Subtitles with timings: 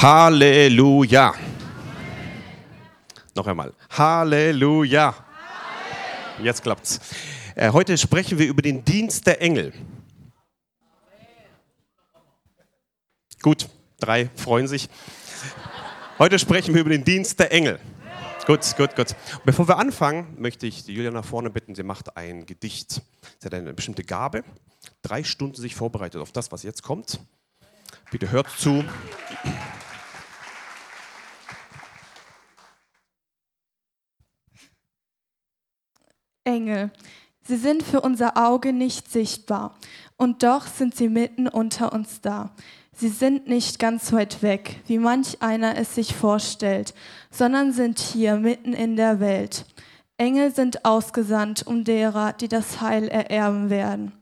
[0.00, 1.34] Halleluja.
[3.34, 3.72] Noch einmal.
[3.90, 5.14] Halleluja.
[6.42, 7.00] Jetzt klappt's.
[7.54, 9.72] Äh, heute sprechen wir über den Dienst der Engel.
[13.40, 13.68] Gut,
[13.98, 14.88] drei freuen sich.
[16.18, 17.78] Heute sprechen wir über den Dienst der Engel.
[18.46, 19.16] Gut, gut, gut.
[19.44, 21.74] Bevor wir anfangen, möchte ich die Julia nach vorne bitten.
[21.74, 23.00] Sie macht ein Gedicht.
[23.38, 24.44] Sie hat eine bestimmte Gabe.
[25.02, 27.20] Drei Stunden sich vorbereitet auf das, was jetzt kommt.
[28.10, 28.84] Bitte hört zu.
[36.44, 36.90] Engel.
[37.46, 39.74] Sie sind für unser Auge nicht sichtbar,
[40.16, 42.54] und doch sind sie mitten unter uns da.
[42.96, 46.94] Sie sind nicht ganz weit weg, wie manch einer es sich vorstellt,
[47.30, 49.66] sondern sind hier mitten in der Welt.
[50.16, 54.12] Engel sind ausgesandt um derer, die das Heil ererben werden.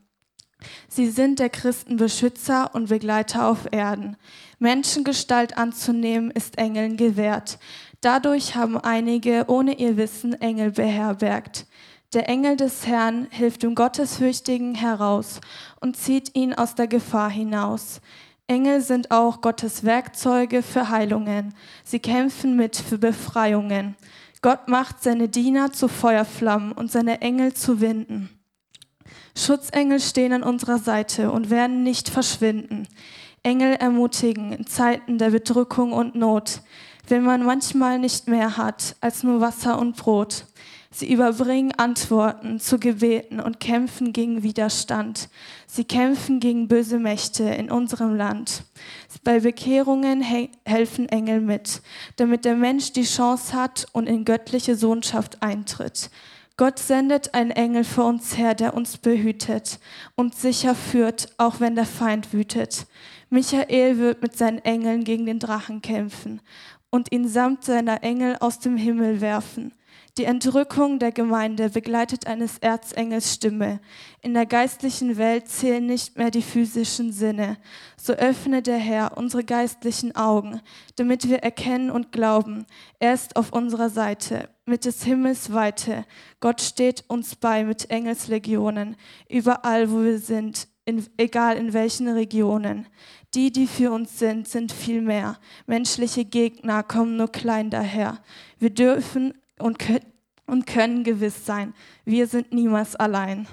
[0.87, 4.17] Sie sind der Christen Beschützer und Begleiter auf Erden.
[4.59, 7.59] Menschengestalt anzunehmen ist Engeln gewährt.
[8.01, 11.67] Dadurch haben einige ohne ihr Wissen Engel beherbergt.
[12.13, 15.41] Der Engel des Herrn hilft dem Gottesfürchtigen heraus
[15.81, 18.01] und zieht ihn aus der Gefahr hinaus.
[18.45, 21.55] Engel sind auch Gottes Werkzeuge für Heilungen.
[21.83, 23.95] Sie kämpfen mit für Befreiungen.
[24.43, 28.29] Gott macht seine Diener zu Feuerflammen und seine Engel zu Winden.
[29.35, 32.87] Schutzengel stehen an unserer Seite und werden nicht verschwinden.
[33.41, 36.61] Engel ermutigen in Zeiten der Bedrückung und Not,
[37.07, 40.45] wenn man manchmal nicht mehr hat als nur Wasser und Brot.
[40.95, 45.27] Sie überbringen Antworten zu Gebeten und kämpfen gegen Widerstand.
[45.65, 48.63] Sie kämpfen gegen böse Mächte in unserem Land.
[49.23, 51.81] Bei Bekehrungen he helfen Engel mit,
[52.17, 56.11] damit der Mensch die Chance hat und in göttliche Sohnschaft eintritt.
[56.57, 59.79] Gott sendet einen Engel vor uns her, der uns behütet
[60.13, 62.85] und sicher führt, auch wenn der Feind wütet.
[63.33, 66.39] Michael wird mit seinen Engeln gegen den Drachen kämpfen
[66.91, 69.73] und ihn samt seiner Engel aus dem Himmel werfen.
[70.19, 73.79] Die Entrückung der Gemeinde begleitet eines Erzengels Stimme.
[74.21, 77.57] In der geistlichen Welt zählen nicht mehr die physischen Sinne.
[77.97, 80.61] So öffne der Herr unsere geistlichen Augen,
[80.97, 82.67] damit wir erkennen und glauben,
[82.99, 86.05] er ist auf unserer Seite, mit des Himmels Weite.
[86.39, 88.95] Gott steht uns bei mit Engelslegionen,
[89.27, 92.87] überall wo wir sind, in, egal in welchen Regionen.
[93.33, 95.39] Die, die für uns sind, sind viel mehr.
[95.65, 98.21] Menschliche Gegner kommen nur klein daher.
[98.59, 99.77] Wir dürfen und,
[100.45, 101.73] und können gewiss sein,
[102.05, 103.47] wir sind niemals allein.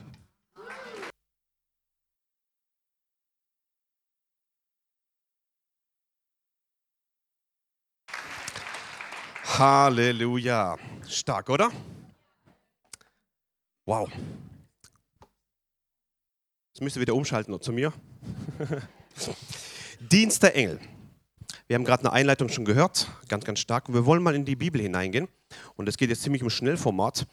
[9.58, 10.78] Halleluja.
[11.06, 11.70] Stark, oder?
[13.84, 14.08] Wow.
[16.80, 17.92] Jetzt müsst ihr wieder umschalten zu mir.
[20.00, 20.80] Dienst der Engel.
[21.66, 23.92] Wir haben gerade eine Einleitung schon gehört, ganz, ganz stark.
[23.92, 25.28] Wir wollen mal in die Bibel hineingehen.
[25.76, 27.26] Und es geht jetzt ziemlich im Schnellformat,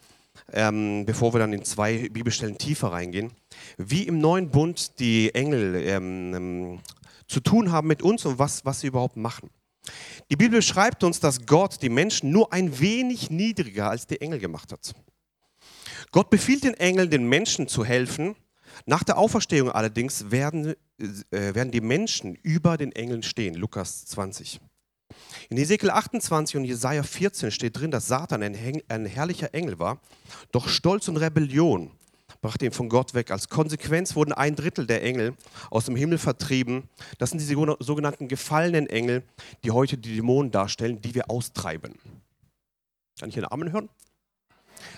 [0.52, 3.32] ähm, bevor wir dann in zwei Bibelstellen tiefer reingehen.
[3.78, 6.80] Wie im neuen Bund die Engel ähm, ähm,
[7.26, 9.48] zu tun haben mit uns und was, was sie überhaupt machen.
[10.30, 14.40] Die Bibel schreibt uns, dass Gott die Menschen nur ein wenig niedriger als die Engel
[14.40, 14.94] gemacht hat.
[16.12, 18.36] Gott befiehlt den Engeln, den Menschen zu helfen.
[18.86, 23.54] Nach der Auferstehung allerdings werden äh, werden die Menschen über den Engeln stehen.
[23.54, 24.60] Lukas 20.
[25.48, 30.00] In Ezekiel 28 und Jesaja 14 steht drin, dass Satan ein, ein herrlicher Engel war,
[30.52, 31.92] doch Stolz und Rebellion
[32.40, 33.30] brachte ihn von Gott weg.
[33.30, 35.34] Als Konsequenz wurden ein Drittel der Engel
[35.70, 36.88] aus dem Himmel vertrieben.
[37.18, 39.22] Das sind die sogenannten gefallenen Engel,
[39.64, 41.94] die heute die Dämonen darstellen, die wir austreiben.
[43.18, 43.88] Kann ich einen Amen hören?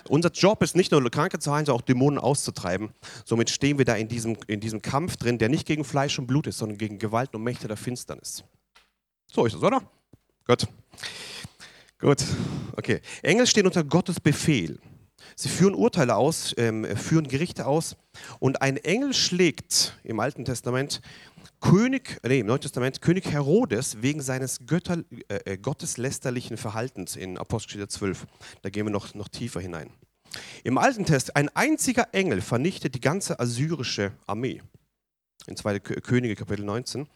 [0.09, 2.89] Unser Job ist nicht nur Kranke zu heilen, sondern auch Dämonen auszutreiben.
[3.25, 6.27] Somit stehen wir da in diesem, in diesem Kampf drin, der nicht gegen Fleisch und
[6.27, 8.43] Blut ist, sondern gegen Gewalt und Mächte der Finsternis.
[9.31, 9.81] So ist es, oder?
[10.45, 10.67] Gut.
[11.99, 12.23] Gut.
[12.75, 13.01] Okay.
[13.21, 14.79] Engel stehen unter Gottes Befehl.
[15.41, 17.95] Sie führen Urteile aus, ähm, führen Gerichte aus.
[18.37, 21.01] Und ein Engel schlägt im Alten Testament
[21.59, 27.39] König, nee, im Neuen Testament König Herodes wegen seines Götter, äh, äh gotteslästerlichen Verhaltens in
[27.39, 28.27] Apostelgeschichte 12.
[28.61, 29.89] Da gehen wir noch, noch tiefer hinein.
[30.63, 34.61] Im Alten Testament, ein einziger Engel vernichtet die ganze assyrische Armee.
[35.47, 35.79] In 2.
[35.79, 37.07] Könige Kapitel 19.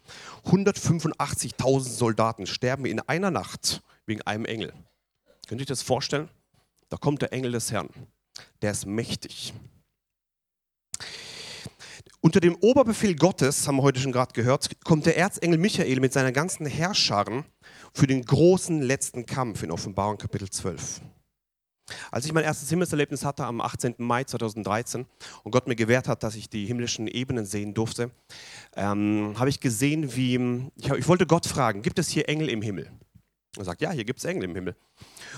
[0.45, 4.73] 185.000 Soldaten sterben in einer Nacht wegen einem Engel.
[5.47, 6.27] Könnt ihr euch das vorstellen?
[6.89, 7.89] Da kommt der Engel des Herrn.
[8.61, 9.53] Der ist mächtig.
[12.21, 16.11] Unter dem Oberbefehl Gottes, haben wir heute schon gerade gehört, kommt der Erzengel Michael mit
[16.11, 17.45] seiner ganzen Herrscharen
[17.93, 21.01] für den großen letzten Kampf in Offenbarung Kapitel 12.
[22.11, 23.95] Als ich mein erstes Himmelserlebnis hatte am 18.
[23.99, 25.05] Mai 2013
[25.43, 28.09] und Gott mir gewährt hat, dass ich die himmlischen Ebenen sehen durfte,
[28.75, 32.63] ähm, habe ich gesehen, wie ich, ich, wollte Gott fragen: Gibt es hier Engel im
[32.63, 32.89] Himmel?
[33.57, 34.75] Er sagt: Ja, hier gibt es Engel im Himmel.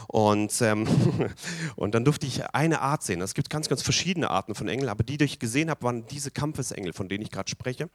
[0.07, 0.87] Und, ähm,
[1.75, 3.21] und dann durfte ich eine Art sehen.
[3.21, 6.05] Es gibt ganz, ganz verschiedene Arten von Engeln, aber die, die ich gesehen habe, waren
[6.07, 7.89] diese Kampfesengel, von denen ich gerade spreche.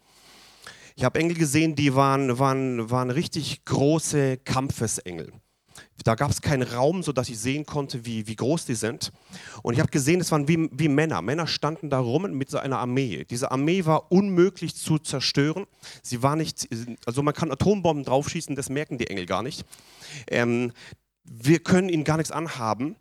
[0.94, 5.32] Ich habe Engel gesehen, die waren, waren, waren richtig große Kampfesengel.
[6.04, 9.12] Da gab es keinen Raum, sodass ich sehen konnte, wie, wie groß die sind.
[9.62, 11.22] Und ich habe gesehen, es waren wie, wie Männer.
[11.22, 13.24] Männer standen da rum mit so einer Armee.
[13.28, 15.66] Diese Armee war unmöglich zu zerstören.
[16.02, 16.68] Sie war nicht,
[17.06, 19.64] also man kann Atombomben draufschießen, das merken die Engel gar nicht.
[20.28, 20.72] Ähm,
[21.24, 22.96] wir können ihnen gar nichts anhaben,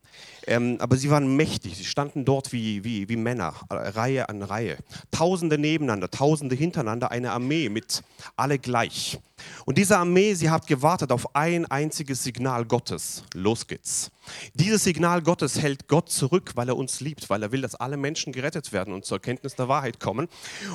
[0.47, 1.77] ähm, aber sie waren mächtig.
[1.77, 4.77] Sie standen dort wie, wie, wie Männer, Reihe an Reihe.
[5.11, 8.01] Tausende nebeneinander, Tausende hintereinander, eine Armee mit
[8.35, 9.19] alle gleich.
[9.65, 13.23] Und diese Armee, sie hat gewartet auf ein einziges Signal Gottes.
[13.33, 14.11] Los geht's.
[14.53, 17.97] Dieses Signal Gottes hält Gott zurück, weil er uns liebt, weil er will, dass alle
[17.97, 20.27] Menschen gerettet werden und zur Kenntnis der Wahrheit kommen.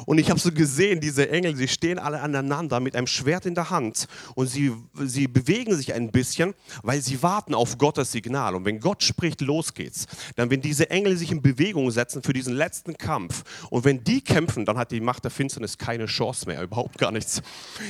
[0.04, 3.54] Und ich habe so gesehen, diese Engel, sie stehen alle aneinander mit einem Schwert in
[3.54, 4.72] der Hand und sie,
[5.04, 8.54] sie bewegen sich ein bisschen, weil sie warten auf Gottes Signal.
[8.54, 10.06] Und wenn Gott spricht, los geht's,
[10.37, 14.20] dann wenn diese Engel sich in Bewegung setzen für diesen letzten Kampf und wenn die
[14.20, 17.43] kämpfen, dann hat die Macht der Finsternis keine Chance mehr, überhaupt gar nichts.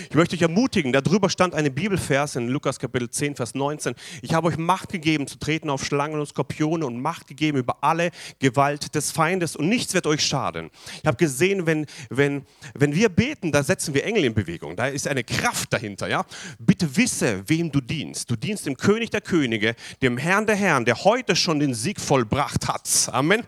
[0.08, 3.94] Ich möchte euch ermutigen, darüber stand eine Bibelvers in Lukas Kapitel 10, Vers 19.
[4.22, 7.82] Ich habe euch Macht gegeben zu treten auf Schlangen und Skorpione und Macht gegeben über
[7.82, 10.70] alle Gewalt des Feindes und nichts wird euch schaden.
[11.00, 12.44] Ich habe gesehen, wenn, wenn,
[12.74, 14.76] wenn wir beten, da setzen wir Engel in Bewegung.
[14.76, 16.08] Da ist eine Kraft dahinter.
[16.08, 16.24] Ja?
[16.58, 18.30] Bitte wisse, wem du dienst.
[18.30, 22.00] Du dienst dem König der Könige, dem Herrn der Herren, der heute schon den Sieg
[22.00, 22.88] vollbracht hat.
[23.12, 23.42] Amen.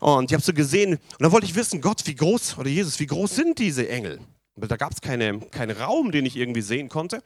[0.00, 2.98] Und ich habe so gesehen, und dann wollte ich wissen, Gott, wie groß, oder Jesus,
[2.98, 4.20] wie groß sind diese Engel?
[4.56, 7.22] Da gab es keine, keinen Raum, den ich irgendwie sehen konnte.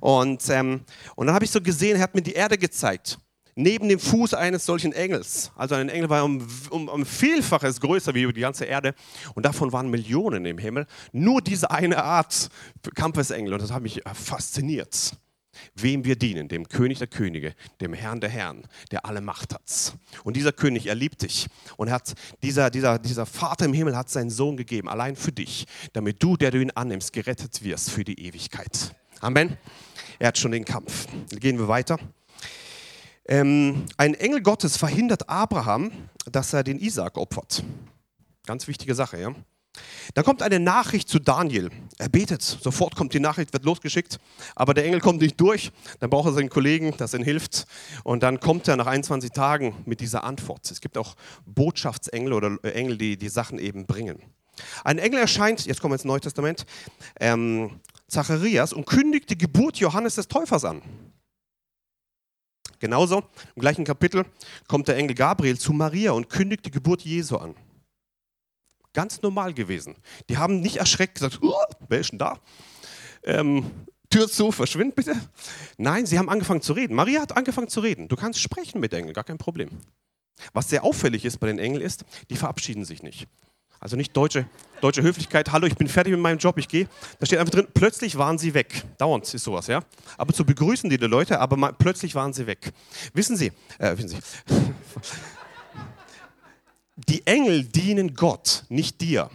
[0.00, 0.80] Und, ähm,
[1.14, 3.18] und dann habe ich so gesehen, er hat mir die Erde gezeigt
[3.54, 5.52] neben dem Fuß eines solchen Engels.
[5.56, 8.94] Also ein Engel war um, um, um Vielfaches größer wie die ganze Erde
[9.34, 10.86] und davon waren Millionen im Himmel.
[11.12, 12.48] Nur diese eine Art
[12.94, 15.12] Kampfesengel und das hat mich fasziniert.
[15.74, 19.94] Wem wir dienen, dem König der Könige, dem Herrn der Herren, der alle Macht hat.
[20.24, 21.48] Und dieser König, er liebt dich.
[21.76, 25.66] Und hat, dieser, dieser, dieser Vater im Himmel hat seinen Sohn gegeben, allein für dich,
[25.92, 28.94] damit du, der du ihn annimmst, gerettet wirst für die Ewigkeit.
[29.20, 29.56] Amen.
[30.18, 31.06] Er hat schon den Kampf.
[31.30, 31.98] Gehen wir weiter.
[33.26, 35.92] Ähm, ein Engel Gottes verhindert Abraham,
[36.30, 37.62] dass er den Isaak opfert.
[38.46, 39.34] Ganz wichtige Sache, ja.
[40.14, 41.70] Dann kommt eine Nachricht zu Daniel.
[41.98, 44.18] Er betet, sofort kommt die Nachricht, wird losgeschickt,
[44.54, 45.72] aber der Engel kommt nicht durch.
[46.00, 47.66] Dann braucht er seinen Kollegen, das ihn hilft.
[48.04, 50.70] Und dann kommt er nach 21 Tagen mit dieser Antwort.
[50.70, 51.14] Es gibt auch
[51.46, 54.22] Botschaftsengel oder Engel, die die Sachen eben bringen.
[54.84, 56.66] Ein Engel erscheint, jetzt kommen wir ins Neue Testament,
[57.18, 60.82] ähm, Zacharias und kündigt die Geburt Johannes des Täufers an.
[62.78, 63.22] Genauso,
[63.54, 64.26] im gleichen Kapitel
[64.66, 67.54] kommt der Engel Gabriel zu Maria und kündigt die Geburt Jesu an.
[68.94, 69.96] Ganz normal gewesen.
[70.28, 71.54] Die haben nicht erschreckt gesagt, oh,
[71.88, 72.38] wer ist denn da?
[73.24, 73.70] Ähm,
[74.10, 75.14] Tür zu, verschwind bitte.
[75.78, 76.94] Nein, sie haben angefangen zu reden.
[76.94, 78.08] Maria hat angefangen zu reden.
[78.08, 79.70] Du kannst sprechen mit Engeln, gar kein Problem.
[80.52, 83.26] Was sehr auffällig ist bei den Engeln ist, die verabschieden sich nicht.
[83.80, 84.46] Also nicht deutsche,
[84.80, 86.86] deutsche Höflichkeit, hallo, ich bin fertig mit meinem Job, ich gehe.
[87.18, 88.84] Da steht einfach drin, plötzlich waren sie weg.
[88.98, 89.82] Dauernd ist sowas, ja.
[90.16, 92.72] Aber zu begrüßen die, Leute, aber mal, plötzlich waren sie weg.
[93.12, 94.18] Wissen Sie, äh, wissen Sie,
[96.96, 99.30] die Engel dienen Gott, nicht dir.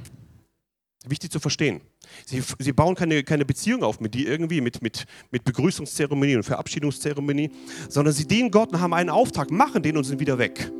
[1.06, 1.82] Wichtig zu verstehen.
[2.26, 6.44] Sie, sie bauen keine, keine Beziehung auf mit dir irgendwie, mit, mit, mit Begrüßungszeremonie und
[6.44, 7.52] Verabschiedungszeremonie,
[7.90, 10.72] sondern sie dienen Gott und haben einen Auftrag, machen den und sind wieder weg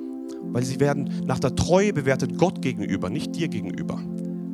[0.42, 4.02] weil sie werden nach der Treue bewertet Gott gegenüber, nicht dir gegenüber.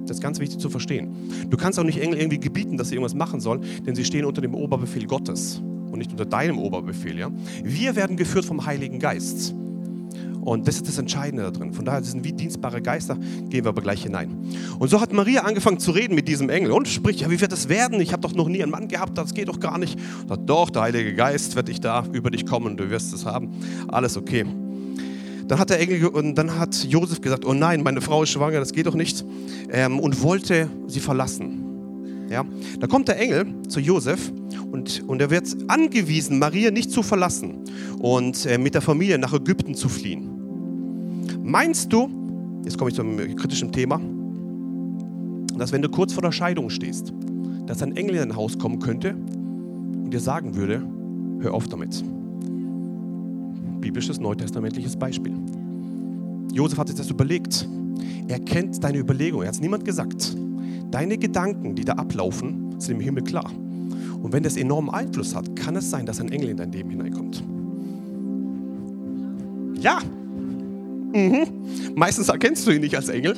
[0.06, 1.16] Das ist ganz wichtig zu verstehen.
[1.50, 4.26] Du kannst auch nicht Engel irgendwie gebieten, dass sie irgendwas machen sollen, denn sie stehen
[4.26, 7.18] unter dem Oberbefehl Gottes und nicht unter deinem Oberbefehl.
[7.18, 7.32] Ja?
[7.64, 9.56] Wir werden geführt vom Heiligen Geist.
[10.44, 11.74] Und das ist das Entscheidende da drin.
[11.74, 13.16] Von daher sind wie dienstbare Geister,
[13.50, 14.38] gehen wir aber gleich hinein.
[14.78, 17.52] Und so hat Maria angefangen zu reden mit diesem Engel und spricht, ja, wie wird
[17.52, 18.02] das werden?
[18.02, 19.98] Ich habe doch noch nie einen Mann gehabt, das geht doch gar nicht.
[20.22, 23.26] Und sagt, doch, der Heilige Geist wird dich da über dich kommen du wirst es
[23.26, 23.52] haben.
[23.88, 24.46] Alles okay.
[25.48, 28.60] Dann hat der Engel und dann hat Josef gesagt: Oh nein, meine Frau ist schwanger,
[28.60, 29.26] das geht doch nicht.
[29.72, 31.60] Ähm, und wollte sie verlassen.
[32.30, 32.46] Ja,
[32.80, 34.32] da kommt der Engel zu Josef
[34.72, 37.60] und, und er wird angewiesen, Maria nicht zu verlassen
[38.00, 40.33] und äh, mit der Familie nach Ägypten zu fliehen.
[41.44, 42.10] Meinst du,
[42.64, 44.00] jetzt komme ich zum kritischen Thema,
[45.58, 47.14] dass wenn du kurz vor der Scheidung stehst,
[47.66, 50.82] dass ein Engel in dein Haus kommen könnte und dir sagen würde,
[51.40, 52.04] hör auf damit
[53.82, 55.34] biblisches neutestamentliches Beispiel.
[56.54, 57.68] Josef hat sich das überlegt.
[58.30, 59.42] Er kennt deine Überlegung.
[59.42, 60.38] Er hat es niemand gesagt.
[60.92, 63.52] Deine Gedanken, die da ablaufen, sind im Himmel klar.
[64.22, 66.92] Und wenn das enormen Einfluss hat, kann es sein, dass ein Engel in dein Leben
[66.92, 67.44] hineinkommt.
[69.82, 70.00] Ja.
[71.14, 71.46] Mhm.
[71.96, 73.36] Meistens erkennst du ihn nicht als Engel,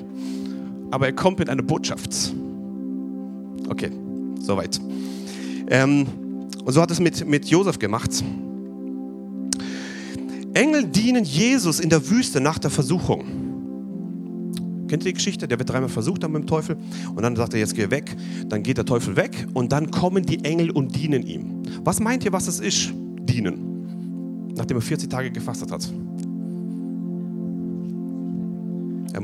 [0.92, 2.34] aber er kommt mit einer Botschaft.
[3.70, 3.92] Okay,
[4.40, 4.80] soweit.
[5.68, 6.08] Ähm,
[6.64, 8.24] und so hat es mit, mit Josef gemacht.
[10.54, 13.26] Engel dienen Jesus in der Wüste nach der Versuchung.
[14.88, 15.48] Kennt ihr die Geschichte?
[15.48, 16.78] Der wird dreimal versucht dann mit dem Teufel
[17.14, 18.16] und dann sagt er, jetzt geh weg.
[18.48, 21.64] Dann geht der Teufel weg und dann kommen die Engel und dienen ihm.
[21.84, 22.94] Was meint ihr, was es ist?
[22.94, 24.54] Dienen.
[24.56, 25.92] Nachdem er 40 Tage gefastet hat.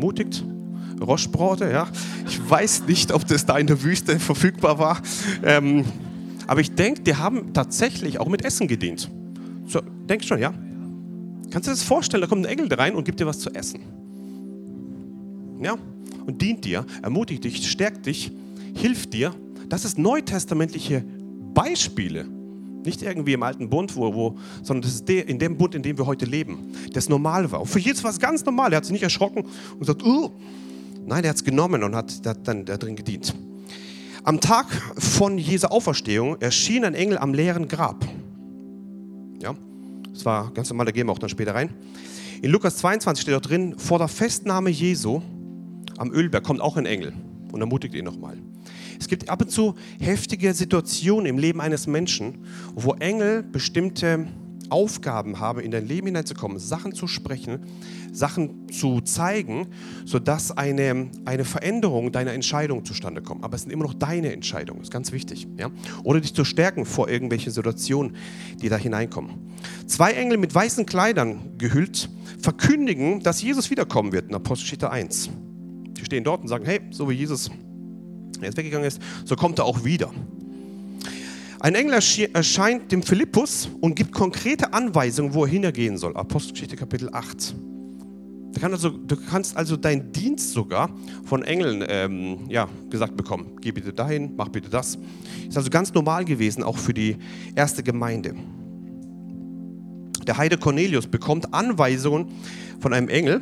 [0.02, 0.44] Ermutigt,
[1.00, 1.88] Roschbraute, ja.
[2.28, 5.00] Ich weiß nicht, ob das da in der Wüste verfügbar war.
[5.44, 5.86] Ähm,
[6.48, 9.12] aber ich denke, die haben tatsächlich auch mit Essen gedient.
[9.68, 9.80] So,
[10.10, 10.56] denk schon, ja?
[11.52, 12.22] Kannst du dir das vorstellen?
[12.22, 13.82] Da kommt ein Engel rein und gibt dir was zu essen.
[15.62, 15.76] Ja?
[16.26, 18.32] Und dient dir, ermutigt dich, stärkt dich,
[18.74, 19.36] hilft dir.
[19.70, 21.04] Das ist neutestamentliche
[21.54, 22.26] Beispiele.
[22.84, 25.84] Nicht irgendwie im alten Bund, wo, wo, sondern das ist der, in dem Bund, in
[25.84, 27.62] dem wir heute leben, das normal war.
[27.62, 28.74] Und für Jesus war es ganz normal.
[28.74, 30.32] Er hat sich nicht erschrocken und gesagt, uh.
[31.06, 33.36] nein, er hat es genommen und hat, hat dann da drin gedient.
[34.24, 38.06] Am Tag von Jesu Auferstehung erschien ein Engel am leeren Grab.
[39.42, 39.56] Ja,
[40.14, 41.72] das war ganz normal, da gehen wir auch dann später rein.
[42.42, 45.22] In Lukas 22 steht dort drin, vor der Festnahme Jesu
[45.98, 47.14] am Ölberg kommt auch ein Engel
[47.52, 48.38] und ermutigt ihn nochmal.
[49.00, 54.28] Es gibt ab und zu heftige Situationen im Leben eines Menschen, wo Engel bestimmte
[54.72, 57.60] Aufgaben haben, in dein Leben hineinzukommen, Sachen zu sprechen,
[58.14, 59.68] Sachen zu zeigen,
[60.06, 63.44] sodass eine, eine Veränderung deiner Entscheidung zustande kommt.
[63.44, 65.48] Aber es sind immer noch deine Entscheidungen, das ist ganz wichtig.
[65.58, 65.70] Ja?
[66.04, 68.16] Oder dich zu stärken vor irgendwelchen Situationen,
[68.62, 69.32] die da hineinkommen.
[69.88, 72.10] Zwei Engel mit weißen Kleidern gehüllt
[72.42, 75.32] verkündigen, dass Jesus wiederkommen wird in Apostelgeschichte 1.
[76.12, 77.50] Stehen dort und sagen, hey, so wie Jesus
[78.42, 80.12] jetzt weggegangen ist, so kommt er auch wieder.
[81.62, 81.94] Ein Engel
[82.34, 86.14] erscheint dem Philippus und gibt konkrete Anweisungen, wo er hingehen soll.
[86.18, 87.56] Apostelgeschichte Kapitel 8.
[88.52, 90.90] Du kannst also, du kannst also deinen Dienst sogar
[91.24, 93.56] von Engeln ähm, ja, gesagt bekommen.
[93.62, 94.98] Geh bitte dahin, mach bitte das.
[95.48, 97.16] Ist also ganz normal gewesen, auch für die
[97.56, 98.36] erste Gemeinde.
[100.28, 102.28] Der Heide Cornelius bekommt Anweisungen
[102.80, 103.42] von einem Engel,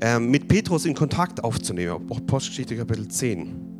[0.00, 2.10] ähm, mit Petrus in Kontakt aufzunehmen.
[2.10, 3.76] Apostelgeschichte Kapitel 10.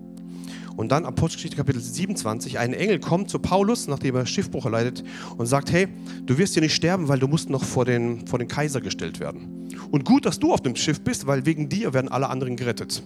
[0.76, 5.02] Und dann Apostelgeschichte Kapitel 27, ein Engel kommt zu Paulus, nachdem er Schiffbruch erleidet,
[5.36, 5.88] und sagt, hey,
[6.26, 9.18] du wirst hier nicht sterben, weil du musst noch vor den, vor den Kaiser gestellt
[9.18, 9.68] werden.
[9.90, 13.02] Und gut, dass du auf dem Schiff bist, weil wegen dir werden alle anderen gerettet.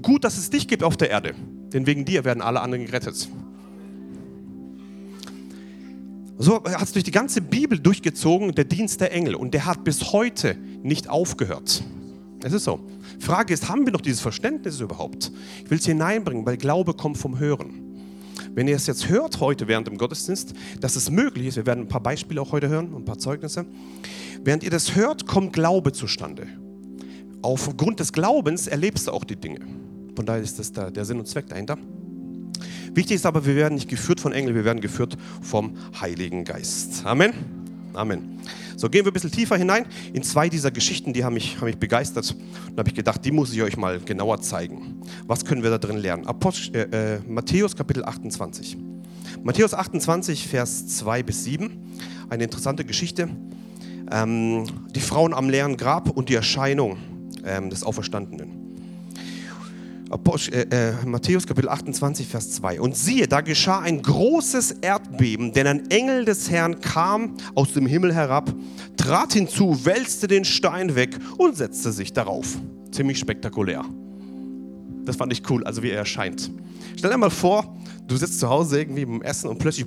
[0.00, 1.34] Gut, dass es dich gibt auf der Erde,
[1.72, 3.28] denn wegen dir werden alle anderen gerettet.
[6.42, 9.36] So hat es durch die ganze Bibel durchgezogen, der Dienst der Engel.
[9.36, 11.84] Und der hat bis heute nicht aufgehört.
[12.42, 12.80] Es ist so.
[13.20, 15.30] Frage ist, haben wir noch dieses Verständnis überhaupt?
[15.64, 17.94] Ich will es hineinbringen, weil Glaube kommt vom Hören.
[18.56, 21.82] Wenn ihr es jetzt hört heute während dem Gottesdienst, dass es möglich ist, wir werden
[21.84, 23.64] ein paar Beispiele auch heute hören, ein paar Zeugnisse.
[24.42, 26.48] Während ihr das hört, kommt Glaube zustande.
[27.40, 29.60] Aufgrund des Glaubens erlebst du auch die Dinge.
[30.16, 31.78] Von daher ist das der, der Sinn und Zweck dahinter.
[32.94, 37.04] Wichtig ist aber, wir werden nicht geführt von Engeln, wir werden geführt vom Heiligen Geist.
[37.04, 37.32] Amen.
[37.94, 38.38] Amen.
[38.76, 41.66] So, gehen wir ein bisschen tiefer hinein in zwei dieser Geschichten, die haben mich, haben
[41.66, 42.34] mich begeistert.
[42.70, 45.00] Und habe ich gedacht, die muss ich euch mal genauer zeigen.
[45.26, 46.26] Was können wir da drin lernen?
[46.26, 48.76] Apostel, äh, äh, Matthäus Kapitel 28.
[49.42, 51.70] Matthäus 28, Vers 2 bis 7.
[52.28, 53.28] Eine interessante Geschichte.
[54.10, 56.96] Ähm, die Frauen am leeren Grab und die Erscheinung
[57.44, 58.61] ähm, des Auferstandenen.
[60.12, 62.80] Äh, äh, Matthäus Kapitel 28, Vers 2.
[62.82, 67.86] Und siehe, da geschah ein großes Erdbeben, denn ein Engel des Herrn kam aus dem
[67.86, 68.54] Himmel herab,
[68.98, 72.58] trat hinzu, wälzte den Stein weg und setzte sich darauf.
[72.90, 73.86] Ziemlich spektakulär.
[75.06, 76.50] Das fand ich cool, also wie er erscheint.
[76.96, 77.74] Stell dir mal vor,
[78.06, 79.86] du sitzt zu Hause irgendwie beim Essen und plötzlich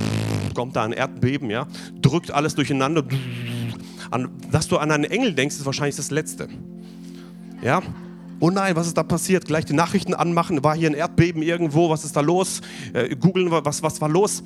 [0.54, 1.66] kommt da ein Erdbeben, ja,
[2.02, 3.04] drückt alles durcheinander.
[4.10, 6.46] An, dass du an einen Engel denkst, ist wahrscheinlich das Letzte.
[7.62, 7.80] Ja,
[8.42, 9.46] oh nein, was ist da passiert?
[9.46, 12.60] Gleich die Nachrichten anmachen, war hier ein Erdbeben irgendwo, was ist da los?
[12.92, 14.42] Äh, googeln was, was war los?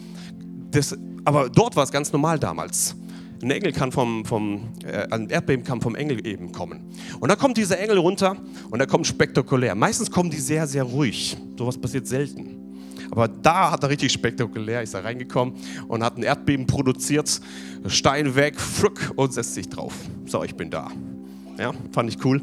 [0.71, 2.95] Das, aber dort war es ganz normal damals.
[3.43, 6.91] Ein Engel kann vom, vom äh, ein Erdbeben kann vom Engel eben kommen.
[7.21, 8.37] Und dann kommt dieser Engel runter
[8.71, 9.75] und er kommt spektakulär.
[9.75, 11.35] Meistens kommen die sehr, sehr ruhig.
[11.59, 12.77] Sowas passiert selten.
[13.11, 15.55] Aber da hat er richtig spektakulär, ist er reingekommen
[15.89, 17.41] und hat ein Erdbeben produziert,
[17.87, 19.95] Stein weg, fruck und setzt sich drauf.
[20.27, 20.91] So, ich bin da.
[21.59, 22.43] Ja, fand ich cool.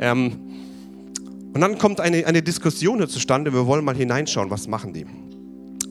[0.00, 0.49] Ähm,
[1.52, 3.52] und dann kommt eine, eine Diskussion zustande.
[3.52, 5.04] Wir wollen mal hineinschauen, was machen die.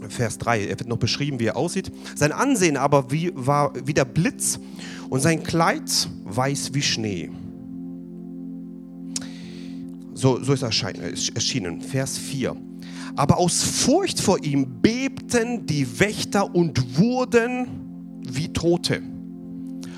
[0.07, 1.91] Vers 3, er wird noch beschrieben, wie er aussieht.
[2.15, 4.59] Sein Ansehen aber wie, war wie der Blitz
[5.09, 7.29] und sein Kleid weiß wie Schnee.
[10.13, 11.81] So, so ist er erschienen.
[11.81, 12.55] Vers 4.
[13.15, 17.67] Aber aus Furcht vor ihm bebten die Wächter und wurden
[18.25, 19.01] wie Tote.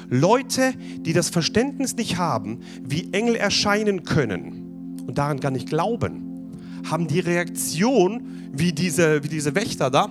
[0.09, 4.60] Leute, die das Verständnis nicht haben, wie Engel erscheinen können
[5.07, 6.51] und daran gar nicht glauben,
[6.89, 10.09] haben die Reaktion wie diese, wie diese Wächter da,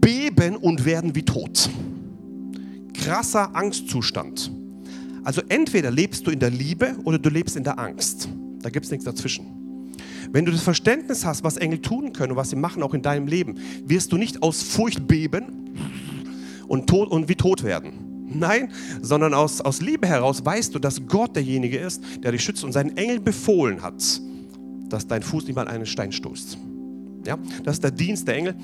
[0.00, 1.70] beben und werden wie tot.
[2.94, 4.50] Krasser Angstzustand.
[5.22, 8.28] Also entweder lebst du in der Liebe oder du lebst in der Angst.
[8.62, 9.46] Da gibt es nichts dazwischen.
[10.32, 13.02] Wenn du das Verständnis hast, was Engel tun können und was sie machen, auch in
[13.02, 15.74] deinem Leben, wirst du nicht aus Furcht beben
[16.68, 18.05] und, tot, und wie tot werden.
[18.38, 22.64] Nein, sondern aus, aus Liebe heraus weißt du, dass Gott derjenige ist, der dich schützt
[22.64, 24.20] und seinen Engel befohlen hat,
[24.88, 26.58] dass dein Fuß nicht mal einen Stein stoßt.
[27.26, 28.54] Ja, das ist der Dienst der Engel.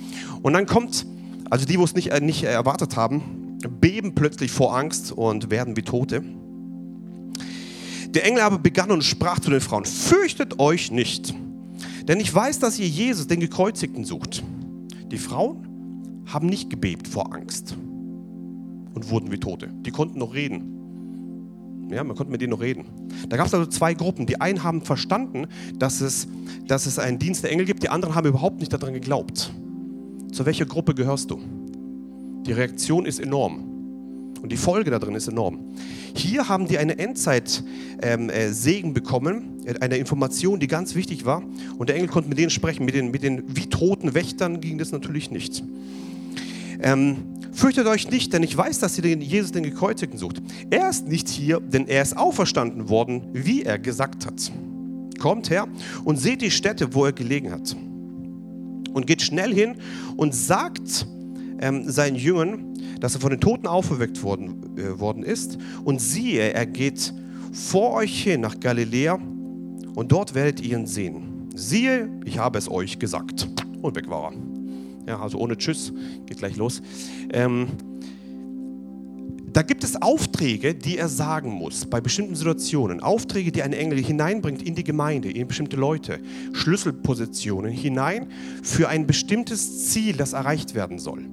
[0.42, 1.06] Und dann kommt,
[1.50, 5.76] also die, wo es nicht, äh, nicht erwartet haben, beben plötzlich vor Angst und werden
[5.76, 6.22] wie Tote.
[8.10, 11.34] Der Engel aber begann und sprach zu den Frauen, fürchtet euch nicht,
[12.06, 14.42] denn ich weiß, dass ihr Jesus, den Gekreuzigten, sucht.
[15.10, 17.76] Die Frauen haben nicht gebebt vor Angst
[19.02, 19.68] und wurden wie Tote.
[19.84, 21.88] Die konnten noch reden.
[21.90, 22.86] Ja, man konnte mit denen noch reden.
[23.28, 24.26] Da gab es also zwei Gruppen.
[24.26, 25.46] Die einen haben verstanden,
[25.78, 26.26] dass es,
[26.66, 29.52] dass es einen Dienst der Engel gibt, die anderen haben überhaupt nicht daran geglaubt.
[30.32, 31.38] Zu welcher Gruppe gehörst du?
[32.46, 33.68] Die Reaktion ist enorm.
[34.40, 35.60] Und die Folge da drin ist enorm.
[36.14, 37.64] Hier haben die eine Endzeit-Segen
[38.02, 41.44] ähm, äh, bekommen, äh, eine Information, die ganz wichtig war.
[41.78, 42.84] Und der Engel konnte mit denen sprechen.
[42.84, 45.62] Mit den, mit den wie toten Wächtern ging das natürlich nicht.
[46.80, 47.18] Ähm,
[47.52, 50.42] Fürchtet euch nicht, denn ich weiß, dass ihr den Jesus, den Gekreuzigten, sucht.
[50.70, 54.50] Er ist nicht hier, denn er ist auferstanden worden, wie er gesagt hat.
[55.20, 55.68] Kommt her
[56.04, 57.76] und seht die Stätte, wo er gelegen hat.
[58.92, 59.76] Und geht schnell hin
[60.16, 61.06] und sagt
[61.60, 65.58] ähm, seinen Jüngern, dass er von den Toten auferweckt worden, äh, worden ist.
[65.84, 67.12] Und siehe, er geht
[67.52, 69.18] vor euch hin nach Galiläa
[69.94, 71.48] und dort werdet ihr ihn sehen.
[71.54, 73.48] Siehe, ich habe es euch gesagt.
[73.82, 74.51] Und weg war er.
[75.06, 75.92] Ja, also ohne Tschüss,
[76.26, 76.82] geht gleich los.
[77.32, 77.68] Ähm,
[79.52, 83.00] da gibt es Aufträge, die er sagen muss bei bestimmten Situationen.
[83.00, 86.20] Aufträge, die ein Engel hineinbringt in die Gemeinde, in bestimmte Leute.
[86.54, 88.28] Schlüsselpositionen hinein
[88.62, 91.26] für ein bestimmtes Ziel, das erreicht werden soll.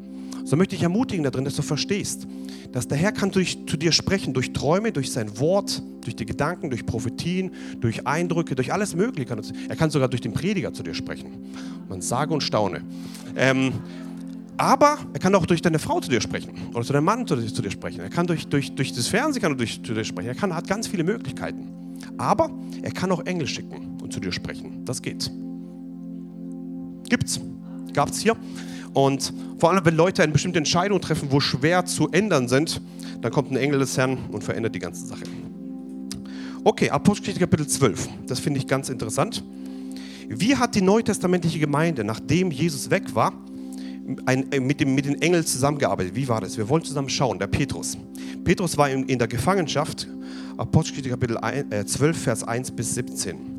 [0.50, 2.28] So möchte ich ermutigen darin, dass du verstehst,
[2.72, 6.26] dass der Herr kann durch, zu dir sprechen, durch Träume, durch sein Wort, durch die
[6.26, 9.36] Gedanken, durch Prophetien, durch Eindrücke, durch alles Mögliche.
[9.70, 11.54] Er kann sogar durch den Prediger zu dir sprechen.
[11.88, 12.82] Man sage und staune.
[13.36, 13.74] Ähm,
[14.58, 17.36] aber er kann auch durch deine Frau zu dir sprechen oder zu deinem Mann zu,
[17.46, 18.00] zu dir sprechen.
[18.00, 20.30] Er kann durch, durch, durch das Fernsehen kann er durch, zu dir sprechen.
[20.30, 21.68] Er kann, hat ganz viele Möglichkeiten.
[22.18, 22.50] Aber
[22.82, 24.84] er kann auch Engel schicken und zu dir sprechen.
[24.84, 25.32] Das geht.
[27.08, 27.40] Gibt's.
[27.94, 28.36] Gab's hier.
[28.94, 32.82] Und vor allem, wenn Leute eine bestimmte Entscheidung treffen, wo schwer zu ändern sind,
[33.22, 35.24] dann kommt ein Engel des Herrn und verändert die ganze Sache.
[36.64, 38.10] Okay, Apostelgeschichte Kapitel 12.
[38.28, 39.44] Das finde ich ganz interessant.
[40.28, 43.34] Wie hat die neutestamentliche Gemeinde, nachdem Jesus weg war,
[44.26, 46.16] ein, äh, mit, dem, mit den Engeln zusammengearbeitet?
[46.16, 46.58] Wie war das?
[46.58, 47.40] Wir wollen zusammen schauen.
[47.40, 47.98] Der Petrus.
[48.44, 50.08] Petrus war in, in der Gefangenschaft.
[50.58, 51.38] Apostelgeschichte Kapitel
[51.86, 53.59] 12, äh, Vers 1 bis 17.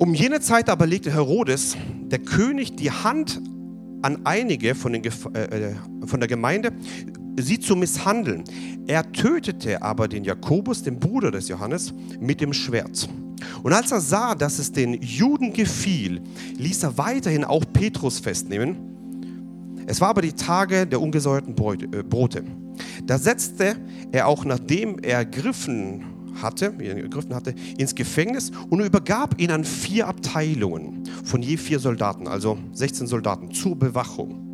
[0.00, 3.38] Um jene Zeit aber legte Herodes, der König, die Hand
[4.00, 5.10] an einige von, den, äh,
[5.42, 5.74] äh,
[6.06, 6.72] von der Gemeinde,
[7.38, 8.44] sie zu misshandeln.
[8.86, 13.10] Er tötete aber den Jakobus, den Bruder des Johannes, mit dem Schwert.
[13.62, 16.22] Und als er sah, dass es den Juden gefiel,
[16.56, 18.78] ließ er weiterhin auch Petrus festnehmen.
[19.86, 22.44] Es war aber die Tage der ungesäuerten äh, Brote.
[23.04, 23.76] Da setzte
[24.12, 29.50] er auch, nachdem er ergriffen hatte, wie er gegriffen hatte, ins Gefängnis und übergab ihn
[29.50, 34.46] an vier Abteilungen von je vier Soldaten, also 16 Soldaten, zur Bewachung.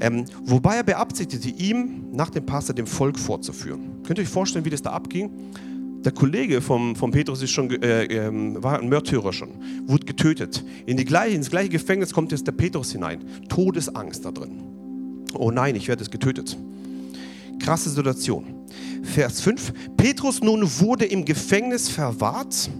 [0.00, 4.02] Ähm, wobei er beabsichtigte, ihm nach dem Pastor dem Volk vorzuführen.
[4.04, 5.30] Könnt ihr euch vorstellen, wie das da abging?
[6.04, 8.30] Der Kollege vom, vom Petrus ist schon, äh, äh,
[8.62, 9.50] war ein Märtyrer schon,
[9.86, 10.64] wurde getötet.
[10.86, 13.24] In die gleiche, ins gleiche Gefängnis kommt jetzt der Petrus hinein.
[13.48, 14.62] Todesangst da drin.
[15.34, 16.56] Oh nein, ich werde jetzt getötet.
[17.58, 18.44] Krasse Situation.
[19.02, 19.72] Vers 5.
[19.96, 22.70] Petrus nun wurde im Gefängnis verwahrt,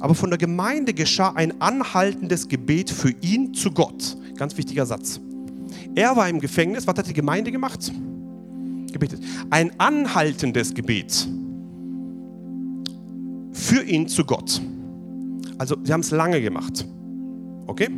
[0.00, 4.16] aber von der Gemeinde geschah ein anhaltendes Gebet für ihn zu Gott.
[4.36, 5.20] Ganz wichtiger Satz.
[5.94, 6.86] Er war im Gefängnis.
[6.86, 7.92] Was hat die Gemeinde gemacht?
[8.92, 9.20] Gebetet.
[9.50, 11.28] Ein anhaltendes Gebet
[13.52, 14.60] für ihn zu Gott.
[15.58, 16.86] Also sie haben es lange gemacht.
[17.66, 17.88] Okay?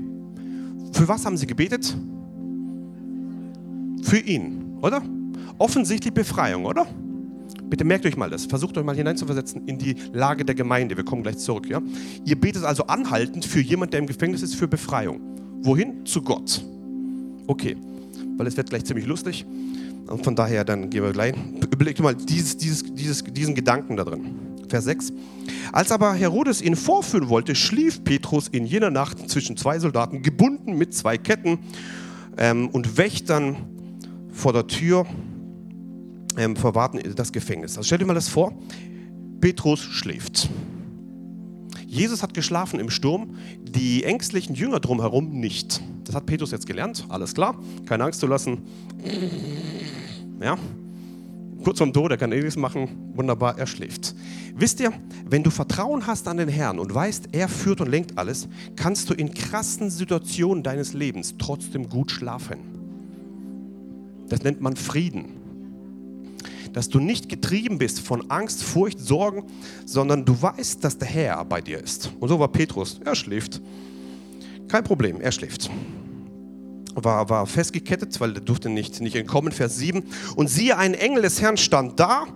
[0.93, 1.97] Für was haben sie gebetet?
[4.03, 5.03] Für ihn, oder?
[5.59, 6.87] Offensichtlich Befreiung, oder?
[7.69, 8.47] Bitte merkt euch mal das.
[8.47, 10.97] Versucht euch mal hineinzuversetzen in die Lage der Gemeinde.
[10.97, 11.69] Wir kommen gleich zurück.
[11.69, 11.83] Ja?
[12.25, 15.21] Ihr betet also anhaltend für jemanden, der im Gefängnis ist, für Befreiung.
[15.63, 16.07] Wohin?
[16.07, 16.65] Zu Gott.
[17.47, 17.77] Okay,
[18.37, 19.45] weil es wird gleich ziemlich lustig.
[20.07, 21.35] Und von daher, dann gehen wir gleich.
[21.71, 24.37] Überlegt mal dieses, dieses, dieses, diesen Gedanken da drin.
[24.69, 25.13] Vers 6.
[25.73, 30.77] Als aber Herodes ihn vorführen wollte, schlief Petrus in jener Nacht zwischen zwei Soldaten, gebunden
[30.77, 31.59] mit zwei Ketten
[32.39, 33.57] ähm, und Wächtern
[34.33, 35.07] vor der Tür
[36.39, 37.77] ähm, verwahrten das Gefängnis.
[37.77, 38.53] Also stell dir mal das vor,
[39.41, 40.49] Petrus schläft.
[41.87, 45.83] Jesus hat geschlafen im Sturm, die ängstlichen Jünger drumherum nicht.
[46.05, 48.59] Das hat Petrus jetzt gelernt, alles klar, keine Angst zu lassen.
[50.41, 50.57] Ja,
[51.65, 54.15] kurz vorm Tod, er kann eh nichts machen, wunderbar, er schläft.
[54.55, 54.93] Wisst ihr,
[55.29, 59.11] wenn du Vertrauen hast an den Herrn und weißt, er führt und lenkt alles, kannst
[59.11, 62.59] du in krassen Situationen deines Lebens trotzdem gut schlafen.
[64.29, 65.38] Das nennt man Frieden
[66.73, 69.45] dass du nicht getrieben bist von Angst, Furcht, Sorgen,
[69.85, 72.11] sondern du weißt, dass der Herr bei dir ist.
[72.21, 73.01] Und so war Petrus.
[73.05, 73.61] Er schläft.
[74.69, 75.71] Kein Problem, er schläft.
[76.95, 79.53] War, war festgekettet, weil er durfte nicht, nicht entkommen.
[79.53, 80.03] Vers 7.
[80.37, 82.27] Und siehe, ein Engel des Herrn stand da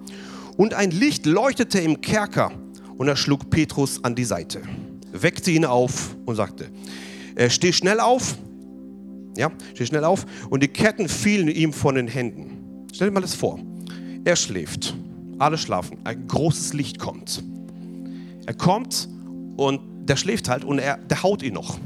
[0.57, 2.53] und ein Licht leuchtete im Kerker.
[2.97, 4.63] Und er schlug Petrus an die Seite,
[5.13, 6.71] weckte ihn auf und sagte,
[7.35, 8.37] äh, steh schnell auf.
[9.37, 10.27] Ja, steh schnell auf.
[10.51, 12.87] Und die Ketten fielen ihm von den Händen.
[12.93, 13.59] Stell dir mal das vor.
[14.25, 14.95] Er schläft.
[15.39, 15.99] Alle schlafen.
[16.05, 17.43] Ein großes Licht kommt.
[18.47, 19.09] Er kommt
[19.57, 21.79] und der schläft halt und er, der haut ihn noch.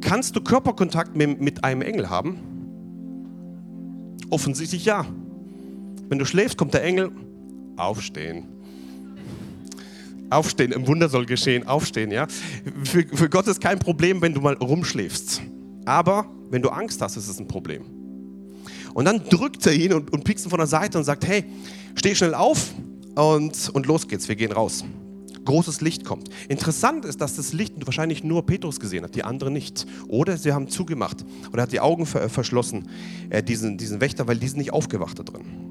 [0.00, 2.38] Kannst du Körperkontakt mit, mit einem Engel haben?
[4.30, 5.06] Offensichtlich ja.
[6.08, 7.10] Wenn du schläfst, kommt der Engel.
[7.76, 8.44] Aufstehen.
[10.30, 12.26] Aufstehen, im Wunder soll geschehen, aufstehen, ja.
[12.84, 15.42] Für, für Gott ist kein Problem, wenn du mal rumschläfst.
[15.84, 17.99] Aber wenn du Angst hast, ist es ein Problem.
[18.94, 21.44] Und dann drückt er ihn und, und piekst ihn von der Seite und sagt, hey,
[21.94, 22.70] steh schnell auf
[23.14, 24.84] und, und los geht's, wir gehen raus.
[25.44, 26.28] Großes Licht kommt.
[26.48, 29.86] Interessant ist, dass das Licht wahrscheinlich nur Petrus gesehen hat, die anderen nicht.
[30.06, 32.88] Oder sie haben zugemacht oder hat die Augen verschlossen,
[33.30, 35.69] äh, diesen, diesen Wächter, weil die sind nicht aufgewacht da drin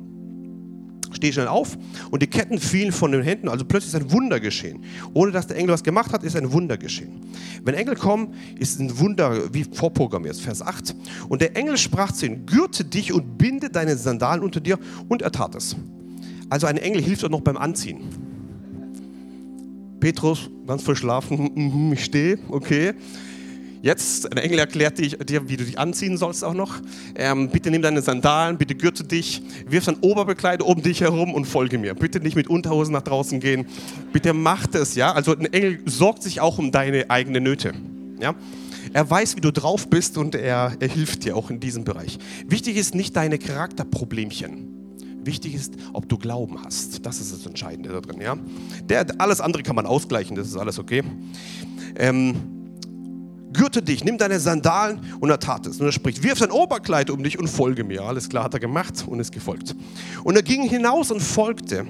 [1.12, 1.78] steh schnell auf
[2.12, 4.84] und die Ketten fielen von den Händen, also plötzlich ist ein Wunder geschehen.
[5.14, 7.22] Ohne dass der Engel was gemacht hat, ist ein Wunder geschehen.
[7.64, 10.96] Wenn Engel kommen, ist ein Wunder wie vorprogrammiert, Vers 8.
[11.28, 15.22] Und der Engel sprach zu ihm, gürte dich und binde deine Sandalen unter dir und
[15.22, 15.76] er tat es.
[16.50, 18.02] Also ein Engel hilft auch noch beim Anziehen.
[20.00, 22.94] Petrus, ganz verschlafen, mhm, ich stehe, okay.
[23.82, 26.82] Jetzt, ein Engel erklärt dir, wie du dich anziehen sollst auch noch.
[27.16, 31.46] Ähm, bitte nimm deine Sandalen, bitte gürte dich, wirf dein Oberbekleid um dich herum und
[31.46, 31.96] folge mir.
[31.96, 33.68] Bitte nicht mit Unterhosen nach draußen gehen.
[34.12, 35.14] Bitte mach das, ja.
[35.14, 37.74] Also ein Engel sorgt sich auch um deine eigenen Nöte,
[38.20, 38.36] ja.
[38.92, 42.18] Er weiß, wie du drauf bist und er, er hilft dir auch in diesem Bereich.
[42.48, 44.68] Wichtig ist nicht deine Charakterproblemchen.
[45.24, 47.06] Wichtig ist, ob du Glauben hast.
[47.06, 48.20] Das ist das Entscheidende da drin.
[48.20, 48.36] Ja?
[48.90, 51.04] Der, alles andere kann man ausgleichen, das ist alles okay.
[51.96, 52.59] Ähm,
[53.54, 55.80] gürte dich, nimm deine Sandalen und er tat es.
[55.80, 58.04] Und er spricht, wirf dein Oberkleid um dich und folge mir.
[58.04, 59.76] Alles klar hat er gemacht und ist gefolgt.
[60.24, 61.86] Und er ging hinaus und folgte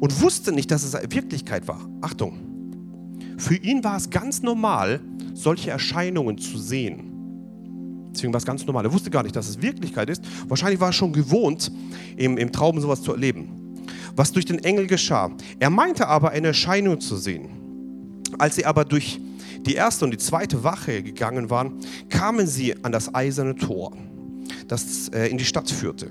[0.00, 1.80] und wusste nicht, dass es Wirklichkeit war.
[2.00, 2.38] Achtung,
[3.36, 5.00] für ihn war es ganz normal,
[5.34, 7.10] solche Erscheinungen zu sehen.
[8.14, 8.84] Deswegen war es ganz normal.
[8.84, 10.22] Er wusste gar nicht, dass es Wirklichkeit ist.
[10.48, 11.72] Wahrscheinlich war er schon gewohnt,
[12.16, 13.48] im, im Traum sowas zu erleben.
[14.14, 15.32] Was durch den Engel geschah.
[15.58, 17.48] Er meinte aber, eine Erscheinung zu sehen.
[18.38, 19.20] Als sie aber durch
[19.66, 23.96] die erste und die zweite Wache gegangen waren, kamen sie an das eiserne Tor,
[24.68, 26.10] das äh, in die Stadt führte,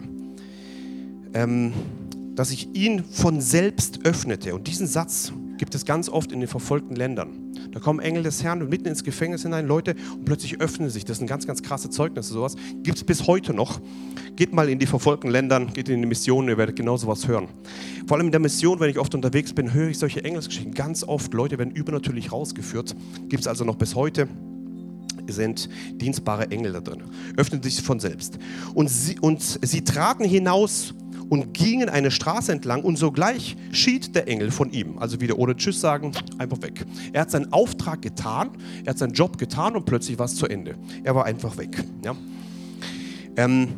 [1.33, 1.73] ähm,
[2.35, 4.55] das sich ihnen von selbst öffnete.
[4.55, 7.42] Und diesen Satz gibt es ganz oft in den verfolgten Ländern.
[7.73, 11.05] Da kommen Engel des Herrn mitten ins Gefängnis hinein, Leute, und plötzlich öffnen sich.
[11.05, 12.55] Das sind ganz, ganz krasse Zeugnisse, sowas.
[12.83, 13.81] Gibt es bis heute noch.
[14.35, 17.47] Geht mal in die verfolgten Ländern, geht in die Missionen, ihr werdet genau sowas hören.
[18.07, 20.73] Vor allem in der Mission, wenn ich oft unterwegs bin, höre ich solche Engelsgeschichten.
[20.73, 22.95] Ganz oft, Leute werden übernatürlich rausgeführt.
[23.27, 24.27] Gibt es also noch bis heute
[25.27, 27.03] sind dienstbare Engel da drin.
[27.37, 28.37] Öffnen sich von selbst.
[28.73, 30.93] Und sie, und sie traten hinaus
[31.33, 34.99] und gingen eine Straße entlang und sogleich schied der Engel von ihm.
[34.99, 36.85] Also wieder ohne Tschüss sagen, einfach weg.
[37.11, 38.51] Er hat seinen Auftrag getan,
[38.85, 40.75] er hat seinen Job getan und plötzlich war es zu Ende.
[41.03, 41.83] Er war einfach weg.
[42.05, 42.15] Ja?
[43.35, 43.69] Ähm,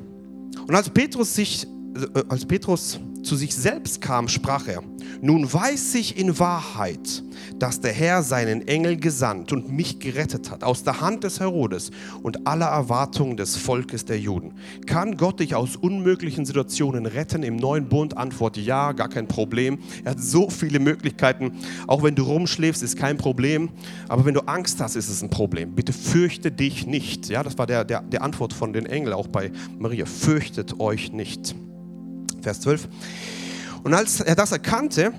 [0.67, 1.65] und als Petrus, sich,
[1.95, 4.83] äh, als Petrus zu sich selbst kam, sprach er,
[5.21, 7.23] nun weiß ich in Wahrheit,
[7.57, 11.91] dass der Herr seinen Engel gesandt und mich gerettet hat aus der Hand des Herodes
[12.21, 14.53] und aller Erwartungen des Volkes der Juden.
[14.85, 17.43] Kann Gott dich aus unmöglichen Situationen retten?
[17.43, 19.79] Im neuen Bund Antwort ja, gar kein Problem.
[20.03, 21.53] Er hat so viele Möglichkeiten.
[21.87, 23.69] Auch wenn du rumschläfst, ist kein Problem.
[24.07, 25.73] Aber wenn du Angst hast, ist es ein Problem.
[25.73, 27.29] Bitte fürchte dich nicht.
[27.29, 30.05] Ja, das war der, der, der Antwort von den Engeln auch bei Maria.
[30.05, 31.55] Fürchtet euch nicht.
[32.45, 32.87] Vers 12.
[33.83, 35.11] Und als er das erkannte,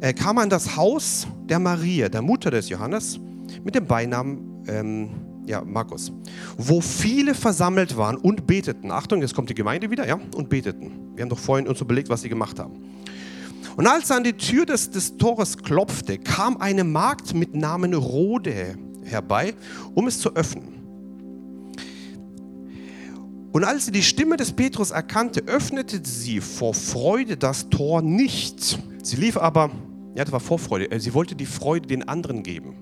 [0.00, 3.20] er kam er in das Haus der Maria, der Mutter des Johannes,
[3.62, 5.10] mit dem Beinamen ähm,
[5.46, 6.12] ja, Markus,
[6.56, 8.90] wo viele versammelt waren und beteten.
[8.90, 11.12] Achtung, jetzt kommt die Gemeinde wieder, ja, und beteten.
[11.14, 12.74] Wir haben doch vorhin uns überlegt, was sie gemacht haben.
[13.76, 17.94] Und als er an die Tür des, des Tores klopfte, kam eine Magd mit Namen
[17.94, 19.54] Rode herbei,
[19.94, 20.77] um es zu öffnen.
[23.58, 28.78] Und als sie die Stimme des Petrus erkannte, öffnete sie vor Freude das Tor nicht.
[29.02, 29.72] Sie lief aber,
[30.14, 32.76] ja, das war Vorfreude, äh, sie wollte die Freude den anderen geben.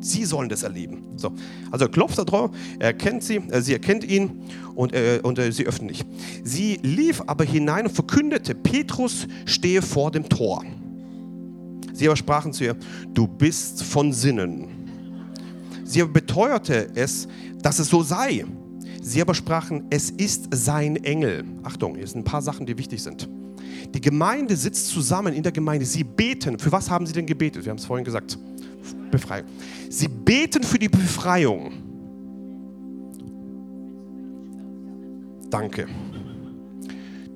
[0.00, 1.04] Sie sollen das erleben.
[1.14, 1.32] So,
[1.70, 4.42] also er klopft da drauf, er erkennt sie, äh, sie erkennt ihn
[4.74, 6.06] und, äh, und äh, sie öffnet nicht.
[6.42, 10.64] Sie lief aber hinein und verkündete, Petrus stehe vor dem Tor.
[11.92, 12.76] Sie aber sprachen zu ihr,
[13.14, 14.66] du bist von Sinnen.
[15.84, 17.28] Sie aber beteuerte es,
[17.62, 18.44] dass es so sei.
[19.04, 21.44] Sie aber sprachen, es ist sein Engel.
[21.64, 23.28] Achtung, hier sind ein paar Sachen, die wichtig sind.
[23.92, 25.84] Die Gemeinde sitzt zusammen in der Gemeinde.
[25.84, 26.56] Sie beten.
[26.56, 27.64] Für was haben sie denn gebetet?
[27.64, 28.38] Wir haben es vorhin gesagt.
[29.10, 29.46] Befreiung.
[29.90, 31.72] Sie beten für die Befreiung.
[35.50, 35.88] Danke.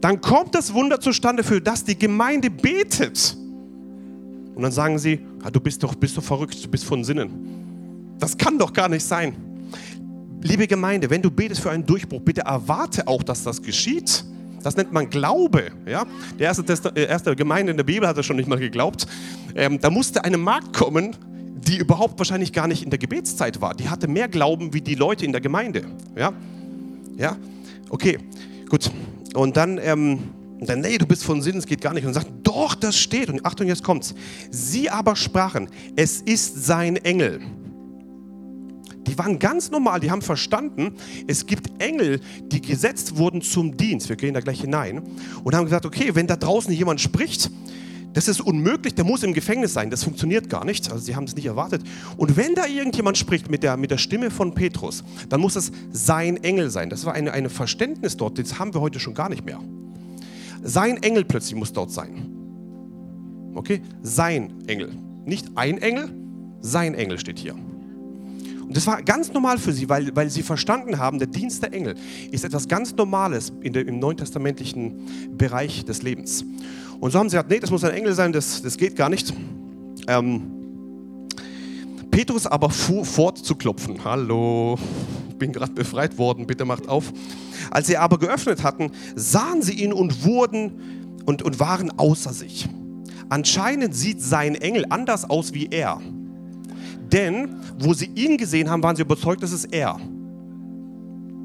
[0.00, 3.36] Dann kommt das Wunder zustande, für das die Gemeinde betet.
[4.54, 8.14] Und dann sagen sie, ah, du bist doch, bist doch verrückt, du bist von Sinnen.
[8.20, 9.34] Das kann doch gar nicht sein.
[10.42, 14.24] Liebe Gemeinde, wenn du betest für einen Durchbruch, bitte erwarte auch, dass das geschieht.
[14.62, 15.70] Das nennt man Glaube.
[15.86, 16.04] Ja?
[16.38, 19.06] Die erste, die äh, erste Gemeinde in der Bibel hat das schon nicht mal geglaubt.
[19.54, 21.16] Ähm, da musste eine Magd kommen,
[21.66, 23.74] die überhaupt wahrscheinlich gar nicht in der Gebetszeit war.
[23.74, 25.82] Die hatte mehr Glauben wie die Leute in der Gemeinde.
[26.16, 26.32] Ja,
[27.16, 27.36] ja?
[27.90, 28.18] okay,
[28.68, 28.90] gut.
[29.34, 30.18] Und dann, ähm,
[30.60, 32.06] dann, nee, du bist von Sinn, es geht gar nicht.
[32.06, 33.28] Und sagt, doch, das steht.
[33.28, 34.14] Und Achtung, jetzt kommt's.
[34.50, 37.40] Sie aber sprachen, es ist sein Engel.
[39.06, 40.94] Die waren ganz normal, die haben verstanden,
[41.26, 44.08] es gibt Engel, die gesetzt wurden zum Dienst.
[44.08, 45.02] Wir gehen da gleich hinein.
[45.44, 47.50] Und haben gesagt, okay, wenn da draußen jemand spricht,
[48.16, 50.90] das ist unmöglich, der muss im Gefängnis sein, das funktioniert gar nicht.
[50.90, 51.82] Also sie haben es nicht erwartet.
[52.16, 55.70] Und wenn da irgendjemand spricht mit der, mit der Stimme von Petrus, dann muss es
[55.92, 56.88] sein Engel sein.
[56.88, 59.60] Das war ein eine Verständnis dort, das haben wir heute schon gar nicht mehr.
[60.62, 62.26] Sein Engel plötzlich muss dort sein.
[63.54, 63.82] Okay?
[64.02, 64.96] Sein Engel.
[65.26, 66.10] Nicht ein Engel,
[66.62, 67.54] sein Engel steht hier.
[68.66, 71.72] Und das war ganz normal für sie, weil, weil sie verstanden haben, der Dienst der
[71.72, 71.94] Engel
[72.32, 76.44] ist etwas ganz Normales in der, im neutestamentlichen Bereich des Lebens.
[76.98, 79.08] Und so haben sie gesagt, nee, das muss ein Engel sein, das, das geht gar
[79.08, 79.32] nicht.
[80.08, 80.50] Ähm,
[82.10, 84.02] Petrus aber fuhr fort zu klopfen.
[84.02, 84.78] Hallo,
[85.38, 87.12] bin gerade befreit worden, bitte macht auf.
[87.70, 92.68] Als sie aber geöffnet hatten, sahen sie ihn und wurden und, und waren außer sich.
[93.28, 96.00] Anscheinend sieht sein Engel anders aus wie er.
[97.12, 99.98] Denn wo sie ihn gesehen haben, waren sie überzeugt, dass es er.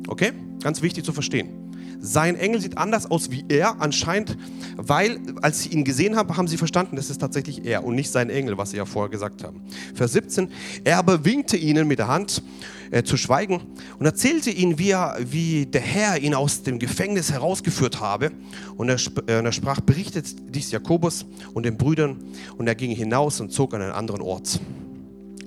[0.08, 0.32] Okay?
[0.62, 1.62] Ganz wichtig zu verstehen.
[2.04, 4.36] Sein Engel sieht anders aus wie er, anscheinend,
[4.76, 8.10] weil, als sie ihn gesehen haben, haben sie verstanden, das ist tatsächlich er und nicht
[8.10, 9.62] sein Engel, was sie ja vorher gesagt haben.
[9.94, 10.50] Vers 17,
[10.84, 12.42] er aber winkte ihnen mit der Hand
[12.90, 13.62] äh, zu schweigen
[14.00, 18.32] und erzählte ihnen, wie, er, wie der Herr ihn aus dem Gefängnis herausgeführt habe.
[18.78, 18.98] Und er,
[19.28, 22.18] äh, und er sprach, berichtet dies Jakobus und den Brüdern
[22.58, 24.60] und er ging hinaus und zog an einen anderen Ort.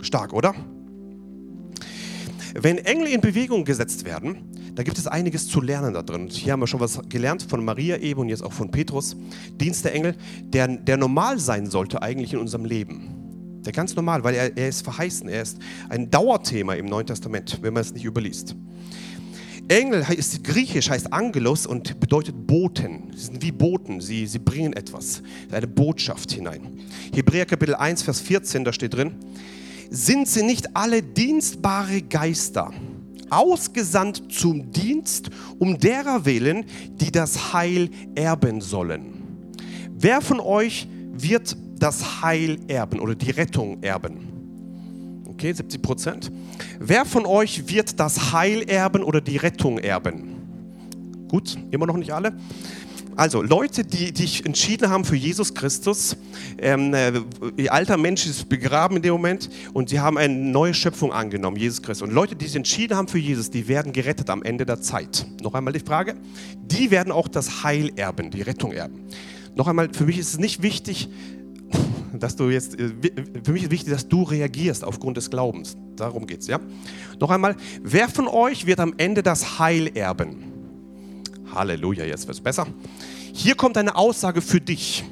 [0.04, 0.54] Stark, oder?
[2.54, 6.28] Wenn Engel in Bewegung gesetzt werden, da gibt es einiges zu lernen da drin.
[6.28, 9.16] Hier haben wir schon was gelernt von Maria eben und jetzt auch von Petrus.
[9.60, 13.62] Dienst der Engel, der, der normal sein sollte eigentlich in unserem Leben.
[13.64, 17.58] Der ganz normal, weil er, er ist verheißen, er ist ein Dauerthema im Neuen Testament,
[17.62, 18.54] wenn man es nicht überliest.
[19.68, 23.12] Engel ist griechisch, heißt Angelos und bedeutet Boten.
[23.16, 26.80] Sie sind wie Boten, sie, sie bringen etwas, eine Botschaft hinein.
[27.14, 29.12] Hebräer Kapitel 1, Vers 14, da steht drin,
[29.90, 32.72] sind sie nicht alle dienstbare Geister,
[33.30, 36.64] ausgesandt zum Dienst, um derer willen,
[37.00, 39.22] die das Heil erben sollen?
[39.96, 44.34] Wer von euch wird das Heil erben oder die Rettung erben?
[45.26, 46.32] Okay, 70 Prozent.
[46.78, 50.34] Wer von euch wird das Heil erben oder die Rettung erben?
[51.28, 52.36] Gut, immer noch nicht alle.
[53.16, 56.16] Also Leute, die sich entschieden haben für Jesus Christus,
[56.58, 57.12] ähm, äh,
[57.56, 61.56] ihr alter Mensch ist begraben in dem Moment und sie haben eine neue Schöpfung angenommen,
[61.56, 62.08] Jesus Christus.
[62.08, 65.26] Und Leute, die sich entschieden haben für Jesus, die werden gerettet am Ende der Zeit.
[65.42, 66.16] Noch einmal die Frage,
[66.66, 69.00] die werden auch das Heil erben, die Rettung erben.
[69.54, 71.08] Noch einmal, für mich ist es nicht wichtig,
[72.12, 72.90] dass du jetzt, äh,
[73.44, 75.76] für mich ist wichtig, dass du reagierst aufgrund des Glaubens.
[75.94, 76.58] Darum geht es, ja?
[77.20, 80.53] Noch einmal, wer von euch wird am Ende das Heil erben?
[81.54, 82.66] Halleluja, jetzt wird es besser.
[83.32, 85.04] Hier kommt eine Aussage für dich.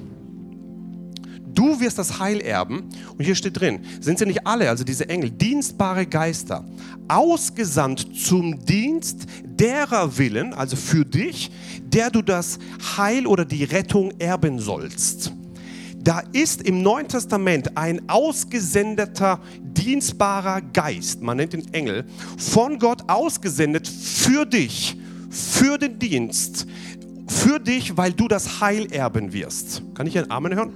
[1.55, 2.89] Du wirst das Heil erben.
[3.17, 6.65] Und hier steht drin, sind sie nicht alle, also diese Engel, dienstbare Geister,
[7.09, 11.51] ausgesandt zum Dienst derer Willen, also für dich,
[11.85, 12.59] der du das
[12.97, 15.33] Heil oder die Rettung erben sollst.
[15.99, 22.05] Da ist im Neuen Testament ein ausgesendeter, dienstbarer Geist, man nennt ihn Engel,
[22.39, 24.97] von Gott ausgesendet für dich
[25.33, 26.67] für den Dienst,
[27.27, 29.83] für dich, weil du das Heil erben wirst.
[29.95, 30.73] Kann ich einen Amen hören?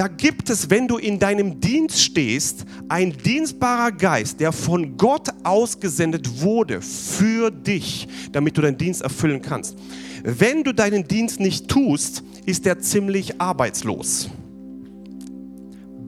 [0.00, 5.28] da gibt es, wenn du in deinem Dienst stehst, ein dienstbarer Geist, der von Gott
[5.42, 9.76] ausgesendet wurde für dich, damit du deinen Dienst erfüllen kannst.
[10.22, 14.30] Wenn du deinen Dienst nicht tust, ist er ziemlich arbeitslos.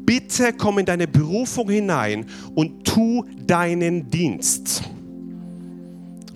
[0.07, 4.85] Bitte komm in deine Berufung hinein und tu deinen Dienst.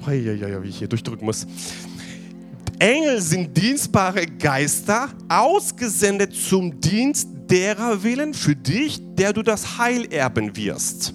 [0.07, 1.47] Wie ich hier durchdrücken muss.
[2.79, 10.13] Engel sind dienstbare Geister, ausgesendet zum Dienst derer willen für dich, der du das Heil
[10.13, 11.15] erben wirst.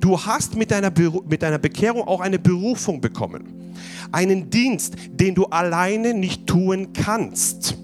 [0.00, 0.92] Du hast mit deiner,
[1.28, 3.72] mit deiner Bekehrung auch eine Berufung bekommen.
[4.12, 7.76] Einen Dienst, den du alleine nicht tun kannst.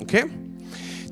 [0.00, 0.26] Okay?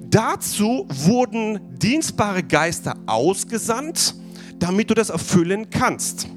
[0.08, 4.14] Dazu wurden dienstbare Geister ausgesandt,
[4.58, 6.28] damit du das erfüllen kannst.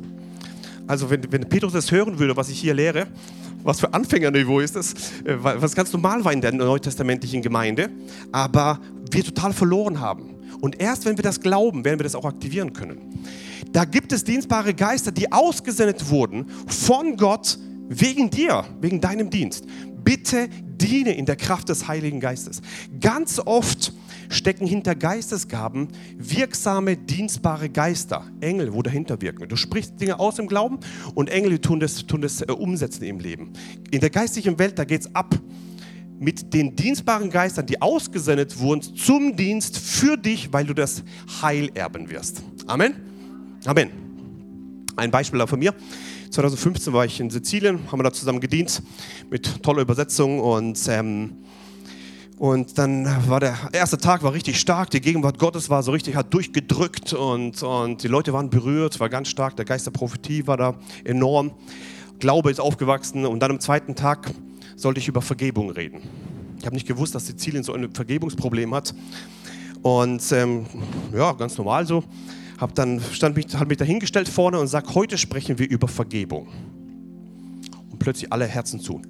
[0.89, 3.05] Also wenn, wenn Petrus das hören würde, was ich hier lehre,
[3.61, 7.91] was für Anfängerniveau ist das, äh, was ganz normal war in der neutestamentlichen Gemeinde,
[8.31, 8.79] aber
[9.11, 10.33] wir total verloren haben.
[10.61, 13.23] Und erst wenn wir das glauben, werden wir das auch aktivieren können.
[13.71, 19.65] Da gibt es dienstbare Geister, die ausgesendet wurden von Gott wegen dir, wegen deinem Dienst.
[20.03, 22.63] Bitte diene in der Kraft des Heiligen Geistes.
[22.99, 23.93] Ganz oft
[24.29, 29.49] stecken hinter Geistesgaben wirksame, dienstbare Geister, Engel, wo dahinter wirken.
[29.49, 30.79] Du sprichst Dinge aus im Glauben
[31.15, 33.51] und Engel tun das, tun das äh, umsetzen im Leben.
[33.91, 35.35] In der geistlichen Welt, da geht es ab
[36.19, 41.03] mit den dienstbaren Geistern, die ausgesendet wurden zum Dienst für dich, weil du das
[41.41, 42.43] Heil erben wirst.
[42.67, 42.95] Amen.
[43.65, 43.89] Amen.
[44.95, 45.73] Ein Beispiel von mir.
[46.29, 48.83] 2015 war ich in Sizilien, haben wir da zusammen gedient
[49.31, 51.37] mit toller Übersetzung und ähm,
[52.39, 56.15] und dann war der erste Tag war richtig stark, die Gegenwart Gottes war so richtig,
[56.15, 60.47] hat durchgedrückt und, und die Leute waren berührt, war ganz stark, der Geist der Prophetie
[60.47, 61.51] war da enorm,
[62.19, 64.31] Glaube ist aufgewachsen und dann am zweiten Tag
[64.77, 66.01] sollte ich über Vergebung reden.
[66.57, 68.95] Ich habe nicht gewusst, dass Sizilien so ein Vergebungsproblem hat
[69.81, 70.65] und ähm,
[71.13, 72.05] ja, ganz normal so.
[72.57, 76.47] Hab dann stand mich, hat mich dahingestellt vorne und sagt, heute sprechen wir über Vergebung.
[77.91, 79.01] Und plötzlich alle Herzen zu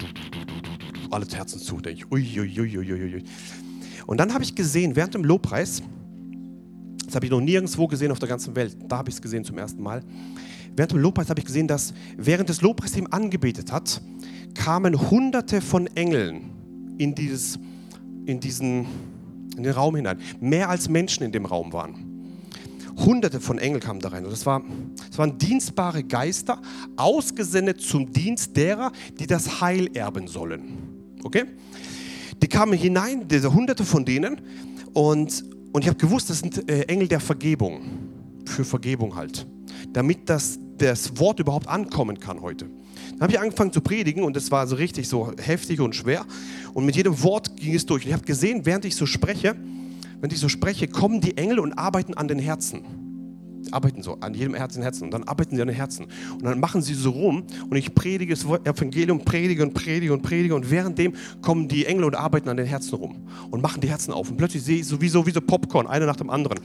[1.12, 1.80] alle Herzen zu.
[1.80, 3.60] Denke ich, ui,
[4.06, 5.82] Und dann habe ich gesehen, während dem Lobpreis,
[7.06, 9.43] das habe ich noch nirgendwo gesehen auf der ganzen Welt, da habe ich es gesehen
[9.43, 10.04] zum ersten Mal.
[10.76, 14.02] Während dem Lobpreis habe ich gesehen, dass während das Lobpreisteam angebetet hat,
[14.54, 16.52] kamen hunderte von Engeln
[16.98, 17.60] in, dieses,
[18.26, 18.86] in, diesen,
[19.58, 20.19] in den Raum hinein.
[20.39, 22.10] Mehr als Menschen in dem Raum waren.
[22.98, 24.26] Hunderte von Engeln kamen da rein.
[24.26, 24.62] Und das, war,
[25.08, 26.62] das waren dienstbare Geister,
[26.98, 30.88] ausgesendet zum Dienst derer, die das Heil erben sollen.
[31.23, 31.45] Okay?
[32.41, 34.41] Die kamen hinein, diese Hunderte von denen,
[34.93, 37.82] und, und ich habe gewusst, das sind äh, Engel der Vergebung.
[38.45, 39.45] Für Vergebung halt.
[39.93, 42.65] Damit das, das Wort überhaupt ankommen kann heute.
[43.12, 46.25] Dann habe ich angefangen zu predigen und es war so richtig so heftig und schwer.
[46.73, 48.03] Und mit jedem Wort ging es durch.
[48.03, 49.55] Und ich habe gesehen, während ich so spreche,
[50.21, 53.09] wenn ich so spreche, kommen die Engel und arbeiten an den Herzen
[53.73, 56.60] arbeiten so an jedem Herzen, Herzen und dann arbeiten sie an den Herzen und dann
[56.60, 60.69] machen sie so rum und ich predige das Evangelium, predige und predige und predige und
[60.69, 64.29] währenddem kommen die Engel und arbeiten an den Herzen rum und machen die Herzen auf
[64.29, 66.60] und plötzlich sehe ich sowieso wie so Popcorn, einer nach dem anderen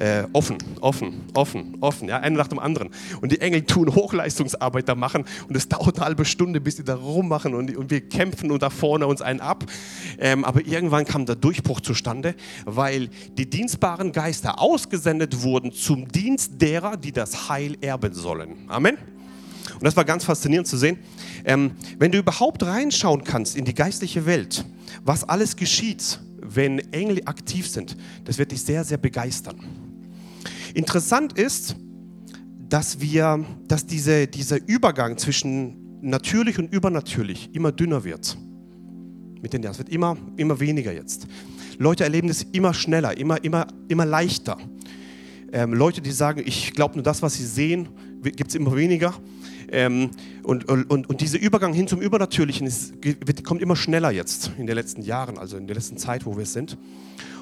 [0.00, 2.90] äh, offen, offen, offen, offen, ja, einer nach dem anderen.
[3.20, 6.84] Und die Engel tun Hochleistungsarbeit da machen und es dauert eine halbe Stunde, bis die
[6.84, 9.64] da rummachen und, und wir kämpfen und da vorne uns einen ab.
[10.18, 12.34] Ähm, aber irgendwann kam der Durchbruch zustande,
[12.64, 18.56] weil die dienstbaren Geister ausgesendet wurden zum Dienst derer, die das Heil erben sollen.
[18.68, 18.96] Amen.
[19.74, 20.98] Und das war ganz faszinierend zu sehen.
[21.44, 24.64] Ähm, wenn du überhaupt reinschauen kannst in die geistliche Welt,
[25.04, 29.60] was alles geschieht, wenn Engel aktiv sind, das wird dich sehr, sehr begeistern.
[30.74, 31.76] Interessant ist,
[32.68, 38.38] dass wir, dass diese, dieser Übergang zwischen natürlich und übernatürlich immer dünner wird.
[39.42, 39.72] Mit den Jahren.
[39.72, 41.26] Es wird immer, immer weniger jetzt.
[41.78, 44.58] Leute erleben das immer schneller, immer, immer, immer leichter.
[45.52, 47.88] Ähm, Leute, die sagen, ich glaube nur das, was sie sehen,
[48.22, 49.14] gibt es immer weniger.
[49.72, 50.10] Ähm,
[50.42, 52.94] und, und, und dieser Übergang hin zum Übernatürlichen ist,
[53.44, 56.46] kommt immer schneller jetzt in den letzten Jahren, also in der letzten Zeit, wo wir
[56.46, 56.76] sind.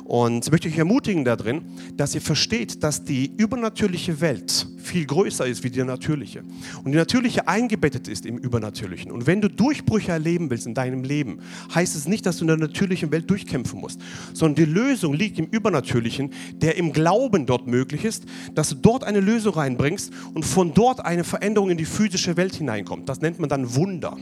[0.08, 1.66] Und ich möchte euch ermutigen darin,
[1.98, 6.44] dass ihr versteht, dass die übernatürliche Welt viel größer ist wie die natürliche.
[6.82, 9.12] Und die natürliche eingebettet ist im Übernatürlichen.
[9.12, 11.40] Und wenn du Durchbrüche erleben willst in deinem Leben,
[11.74, 14.00] heißt es nicht, dass du in der natürlichen Welt durchkämpfen musst,
[14.32, 19.04] sondern die Lösung liegt im Übernatürlichen, der im Glauben dort möglich ist, dass du dort
[19.04, 23.10] eine Lösung reinbringst und von dort eine Veränderung in die physische Welt hineinkommt.
[23.10, 24.16] Das nennt man dann Wunder.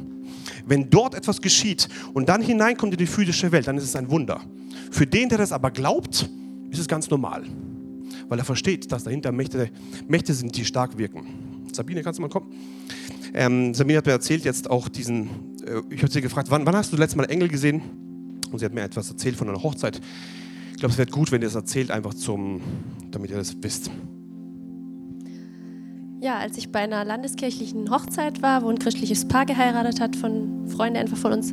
[0.66, 4.11] Wenn dort etwas geschieht und dann hineinkommt in die physische Welt, dann ist es ein
[4.11, 4.41] Wunder.
[4.91, 6.28] Für den, der das aber glaubt,
[6.70, 7.45] ist es ganz normal,
[8.28, 9.70] weil er versteht, dass dahinter Mächte,
[10.09, 11.26] Mächte sind, die stark wirken.
[11.72, 12.53] Sabine, kannst du mal kommen?
[13.34, 15.28] Ähm, Sabine hat mir erzählt jetzt auch diesen,
[15.66, 17.82] äh, ich habe sie gefragt, wann, wann hast du letztes Mal Engel gesehen?
[18.51, 20.01] Und sie hat mir etwas erzählt von einer Hochzeit.
[20.72, 22.61] Ich glaube, es wäre gut, wenn ihr es erzählt, einfach zum,
[23.11, 23.91] damit ihr das wisst.
[26.21, 30.67] Ja, als ich bei einer landeskirchlichen Hochzeit war, wo ein christliches Paar geheiratet hat, von
[30.67, 31.53] Freunden einfach von uns,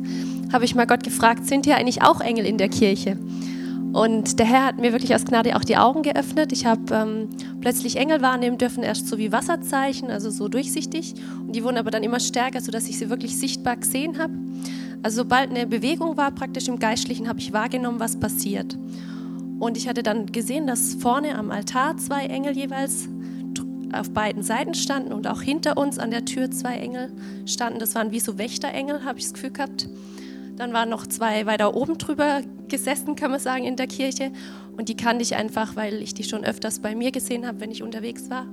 [0.52, 3.18] habe ich mal Gott gefragt, sind hier eigentlich auch Engel in der Kirche?
[3.92, 6.50] Und der Herr hat mir wirklich aus Gnade auch die Augen geöffnet.
[6.50, 7.28] Ich habe ähm,
[7.60, 11.14] plötzlich Engel wahrnehmen dürfen, erst so wie Wasserzeichen, also so durchsichtig.
[11.40, 14.32] Und die wurden aber dann immer stärker, sodass ich sie wirklich sichtbar gesehen habe.
[15.02, 18.76] Also sobald eine Bewegung war, praktisch im Geistlichen, habe ich wahrgenommen, was passiert.
[19.60, 23.08] Und ich hatte dann gesehen, dass vorne am Altar zwei Engel jeweils
[24.00, 27.12] auf beiden Seiten standen und auch hinter uns an der Tür zwei Engel
[27.46, 27.78] standen.
[27.78, 29.88] Das waren wie so Wächterengel, habe ich das Gefühl gehabt.
[30.56, 34.32] Dann waren noch zwei weiter oben drüber gesessen, kann man sagen, in der Kirche.
[34.76, 37.70] Und die kannte ich einfach, weil ich die schon öfters bei mir gesehen habe, wenn
[37.70, 38.46] ich unterwegs war.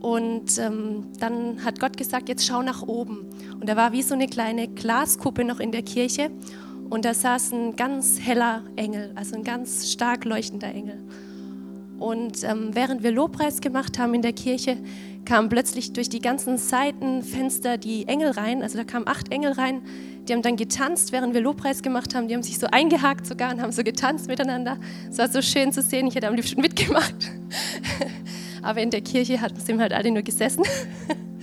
[0.00, 3.26] Und ähm, dann hat Gott gesagt, jetzt schau nach oben.
[3.58, 6.30] Und da war wie so eine kleine Glaskuppe noch in der Kirche.
[6.90, 10.98] Und da saß ein ganz heller Engel, also ein ganz stark leuchtender Engel.
[12.04, 14.76] Und ähm, während wir Lobpreis gemacht haben in der Kirche,
[15.24, 18.62] kamen plötzlich durch die ganzen Seitenfenster die Engel rein.
[18.62, 19.80] Also da kamen acht Engel rein.
[20.28, 22.28] Die haben dann getanzt, während wir Lobpreis gemacht haben.
[22.28, 24.76] Die haben sich so eingehakt sogar und haben so getanzt miteinander.
[25.10, 26.06] Es war so schön zu sehen.
[26.06, 27.14] Ich hätte am liebsten mitgemacht.
[28.62, 30.64] Aber in der Kirche sind halt alle nur gesessen.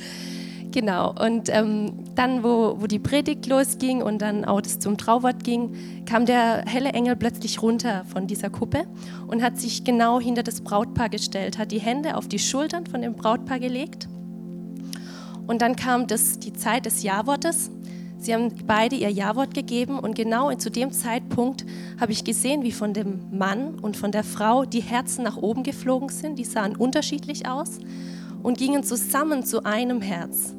[0.72, 5.44] Genau, und ähm, dann, wo, wo die Predigt losging und dann auch das zum Trauwort
[5.44, 8.86] ging, kam der helle Engel plötzlich runter von dieser Kuppe
[9.28, 13.02] und hat sich genau hinter das Brautpaar gestellt, hat die Hände auf die Schultern von
[13.02, 14.08] dem Brautpaar gelegt.
[15.46, 17.70] Und dann kam das, die Zeit des Ja-Wortes.
[18.18, 21.66] Sie haben beide ihr Ja-Wort gegeben und genau zu dem Zeitpunkt
[22.00, 25.64] habe ich gesehen, wie von dem Mann und von der Frau die Herzen nach oben
[25.64, 26.40] geflogen sind.
[26.40, 27.80] Die sahen unterschiedlich aus
[28.42, 30.56] und gingen zusammen zu einem Herz.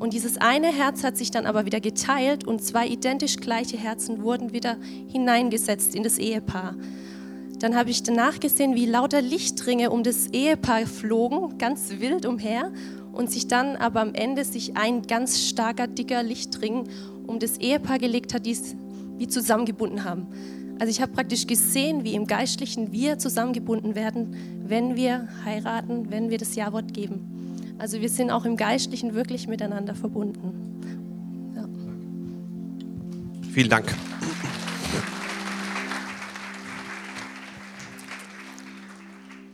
[0.00, 4.22] Und dieses eine Herz hat sich dann aber wieder geteilt und zwei identisch gleiche Herzen
[4.22, 4.78] wurden wieder
[5.08, 6.74] hineingesetzt in das Ehepaar.
[7.58, 12.72] Dann habe ich danach gesehen, wie lauter Lichtringe um das Ehepaar flogen, ganz wild umher,
[13.12, 16.88] und sich dann aber am Ende sich ein ganz starker, dicker Lichtring
[17.26, 18.74] um das Ehepaar gelegt hat, die es
[19.18, 20.28] wie zusammengebunden haben.
[20.78, 24.34] Also ich habe praktisch gesehen, wie im Geistlichen wir zusammengebunden werden,
[24.66, 27.39] wenn wir heiraten, wenn wir das Ja-Wort geben.
[27.80, 30.82] Also wir sind auch im Geistlichen wirklich miteinander verbunden.
[31.56, 31.66] Ja.
[33.54, 33.94] Vielen Dank.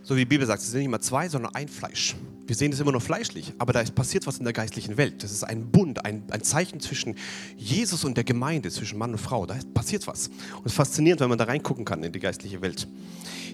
[0.03, 2.17] So wie die Bibel sagt, es sind nicht immer zwei, sondern ein Fleisch.
[2.45, 5.23] Wir sehen das immer nur fleischlich, aber da passiert was in der geistlichen Welt.
[5.23, 7.15] Das ist ein Bund, ein, ein Zeichen zwischen
[7.55, 9.45] Jesus und der Gemeinde, zwischen Mann und Frau.
[9.45, 10.27] Da passiert was.
[10.27, 12.89] Und es ist faszinierend, wenn man da reingucken kann in die geistliche Welt.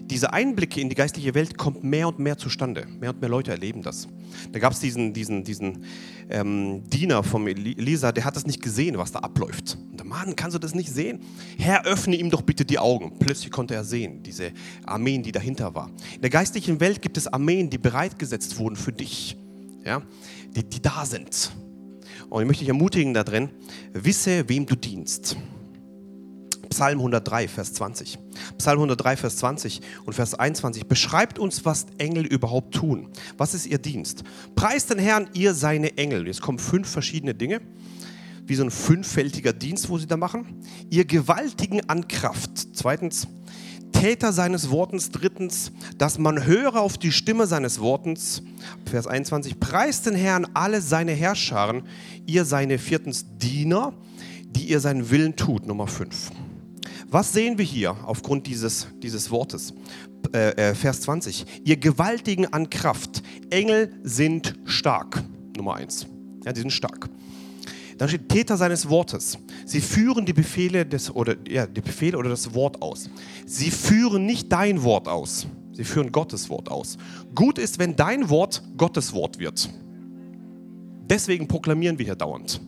[0.06, 2.86] Diese Einblicke in die geistliche Welt kommt mehr und mehr zustande.
[3.00, 4.06] Mehr und mehr Leute erleben das.
[4.52, 5.84] Da gab es diesen, diesen, diesen
[6.28, 9.78] ähm, Diener von Elisa, der hat das nicht gesehen, was da abläuft.
[9.90, 11.20] Und der Mann, kannst du das nicht sehen?
[11.56, 13.18] Herr, öffne ihm doch bitte die Augen.
[13.18, 14.52] Plötzlich konnte er sehen, diese
[14.84, 15.90] Armeen, die dahinter war.
[16.14, 19.38] In der geistlichen Welt gibt es Armeen, die bereitgesetzt wurden für dich,
[19.84, 20.02] ja?
[20.54, 21.50] die, die da sind.
[22.28, 23.50] Und ich möchte dich ermutigen da drin,
[23.92, 25.36] wisse, wem du dienst.
[26.74, 28.18] Psalm 103, Vers 20.
[28.58, 33.10] Psalm 103, Vers 20 und Vers 21 beschreibt uns, was Engel überhaupt tun.
[33.36, 34.24] Was ist ihr Dienst?
[34.56, 36.26] Preist den Herrn, ihr seine Engel.
[36.26, 37.60] Jetzt kommen fünf verschiedene Dinge,
[38.44, 40.46] wie so ein fünffältiger Dienst, wo sie da machen.
[40.90, 42.50] Ihr Gewaltigen an Kraft.
[42.72, 43.28] Zweitens,
[43.92, 45.12] Täter seines Wortens.
[45.12, 48.42] Drittens, dass man höre auf die Stimme seines Wortens.
[48.84, 51.84] Vers 21, preist den Herrn alle seine Herrscharen,
[52.26, 53.92] ihr seine viertens Diener,
[54.44, 55.68] die ihr seinen Willen tut.
[55.68, 56.32] Nummer 5.
[57.10, 59.74] Was sehen wir hier aufgrund dieses, dieses Wortes?
[60.32, 61.44] Äh, äh, Vers 20.
[61.64, 63.22] Ihr Gewaltigen an Kraft.
[63.50, 65.22] Engel sind stark.
[65.56, 66.06] Nummer 1.
[66.44, 67.08] Ja, die sind stark.
[67.98, 69.38] Dann steht Täter seines Wortes.
[69.66, 73.08] Sie führen die Befehle, des, oder, ja, die Befehle oder das Wort aus.
[73.46, 75.46] Sie führen nicht dein Wort aus.
[75.72, 76.96] Sie führen Gottes Wort aus.
[77.34, 79.68] Gut ist, wenn dein Wort Gottes Wort wird.
[81.08, 82.60] Deswegen proklamieren wir hier dauernd.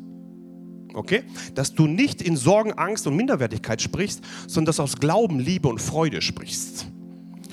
[0.96, 1.24] Okay?
[1.54, 5.68] Dass du nicht in Sorgen, Angst und Minderwertigkeit sprichst, sondern dass du aus Glauben, Liebe
[5.68, 6.86] und Freude sprichst.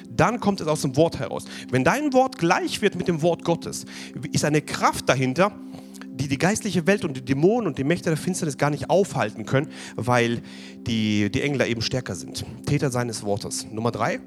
[0.09, 1.43] Dann kommt es aus dem Wort heraus.
[1.69, 3.85] Wenn dein Wort gleich wird mit dem Wort Gottes,
[4.31, 5.51] ist eine Kraft dahinter,
[6.07, 9.45] die die geistliche Welt und die Dämonen und die Mächte der Finsternis gar nicht aufhalten
[9.45, 10.41] können, weil
[10.77, 12.45] die, die Engel eben stärker sind.
[12.65, 13.67] Täter seines Wortes.
[13.71, 14.21] Nummer drei,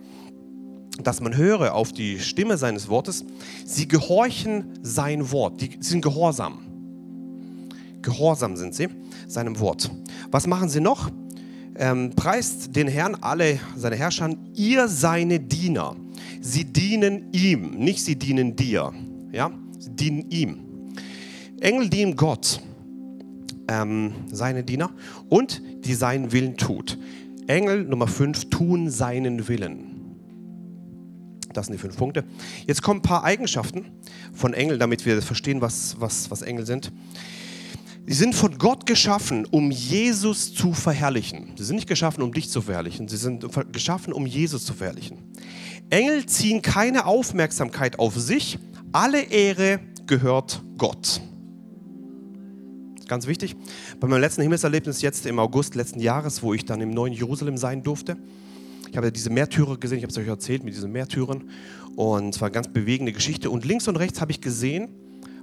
[1.03, 3.25] dass man höre auf die Stimme seines Wortes.
[3.65, 5.63] Sie gehorchen sein Wort.
[5.63, 6.66] Die sind gehorsam.
[8.07, 8.89] Gehorsam sind sie
[9.27, 9.91] seinem Wort.
[10.31, 11.11] Was machen sie noch?
[11.75, 15.97] Ähm, preist den Herrn alle seine Herrscher, ihr seine Diener.
[16.41, 18.93] Sie dienen ihm, nicht sie dienen dir.
[19.33, 19.51] Ja?
[19.79, 20.59] Sie dienen ihm.
[21.61, 22.61] Engel dienen Gott,
[23.67, 24.91] ähm, seine Diener,
[25.29, 26.97] und die seinen Willen tut.
[27.49, 29.97] Engel Nummer 5 tun seinen Willen.
[31.53, 32.25] Das sind die fünf Punkte.
[32.67, 33.87] Jetzt kommen ein paar Eigenschaften
[34.33, 36.93] von Engeln, damit wir verstehen, was, was, was Engel sind.
[38.09, 41.53] Sie sind von Gott geschaffen, um Jesus zu verherrlichen.
[41.57, 43.09] Sie sind nicht geschaffen, um dich zu verherrlichen.
[43.09, 45.19] Sie sind geschaffen, um Jesus zu verherrlichen.
[45.91, 48.59] Engel ziehen keine Aufmerksamkeit auf sich.
[48.93, 51.21] Alle Ehre gehört Gott.
[53.09, 53.57] Ganz wichtig.
[53.99, 57.57] Bei meinem letzten Himmelserlebnis jetzt im August letzten Jahres, wo ich dann im neuen Jerusalem
[57.57, 58.17] sein durfte,
[58.89, 61.51] ich habe diese Märtyrer gesehen, ich habe es euch erzählt mit diesen Märtyrern.
[61.97, 63.51] Und es war eine ganz bewegende Geschichte.
[63.51, 64.89] Und links und rechts habe ich gesehen,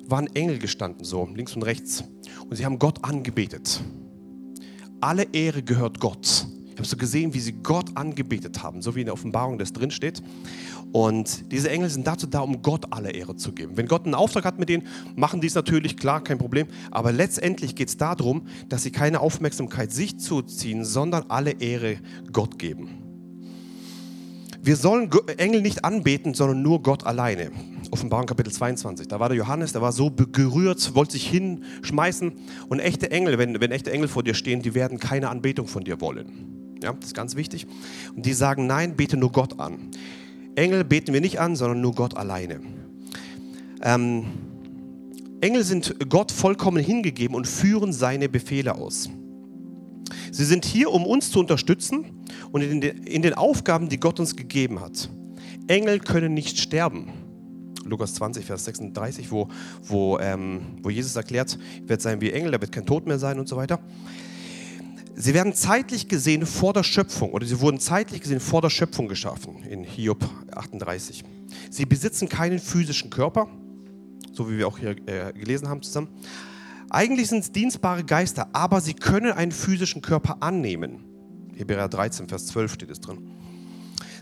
[0.08, 2.04] waren Engel gestanden, so links und rechts.
[2.50, 3.82] Und sie haben Gott angebetet.
[5.02, 6.48] Alle Ehre gehört Gott.
[6.74, 9.74] Ich habe so gesehen, wie sie Gott angebetet haben, so wie in der Offenbarung das
[9.74, 10.24] drin steht.
[10.92, 13.78] Und diese Engel sind dazu da, um Gott alle Ehre zu geben.
[13.78, 16.68] Wenn Gott einen Auftrag hat mit denen, machen die es natürlich, klar, kein Problem.
[16.90, 21.98] Aber letztendlich geht es darum, dass sie keine Aufmerksamkeit sich zuziehen, sondern alle Ehre
[22.32, 22.90] Gott geben.
[24.62, 27.52] Wir sollen Engel nicht anbeten, sondern nur Gott alleine.
[27.94, 29.08] Offenbarung Kapitel 22.
[29.08, 32.34] Da war der Johannes, der war so gerührt, wollte sich hinschmeißen.
[32.68, 35.84] Und echte Engel, wenn, wenn echte Engel vor dir stehen, die werden keine Anbetung von
[35.84, 36.80] dir wollen.
[36.82, 37.68] Ja, das ist ganz wichtig.
[38.16, 39.92] Und die sagen, nein, bete nur Gott an.
[40.56, 42.62] Engel beten wir nicht an, sondern nur Gott alleine.
[43.84, 44.26] Ähm,
[45.42, 49.12] Engel sind Gott vollkommen hingegeben und führen seine Befehle aus.
[50.32, 52.06] Sie sind hier, um uns zu unterstützen
[52.52, 55.12] und in den, in den Aufgaben, die Gott uns gegeben hat.
[55.68, 57.23] Engel können nicht sterben.
[57.86, 59.48] Lukas 20, Vers 36, wo,
[59.84, 63.20] wo, ähm, wo Jesus erklärt, ich werde sein wie Engel, da wird kein Tod mehr
[63.20, 63.80] sein und so weiter.
[65.16, 69.08] Sie werden zeitlich gesehen vor der Schöpfung oder sie wurden zeitlich gesehen vor der Schöpfung
[69.08, 71.24] geschaffen in Hiob 38.
[71.70, 73.48] Sie besitzen keinen physischen Körper,
[74.32, 76.10] so wie wir auch hier äh, gelesen haben zusammen.
[76.90, 81.04] Eigentlich sind es dienstbare Geister, aber sie können einen physischen Körper annehmen.
[81.56, 83.33] Hebräer 13, Vers 12 steht es drin.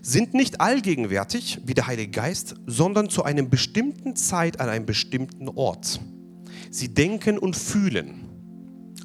[0.02, 5.48] Sind nicht allgegenwärtig wie der Heilige Geist, sondern zu einer bestimmten Zeit an einem bestimmten
[5.50, 6.02] Ort.
[6.72, 8.28] Sie denken und fühlen.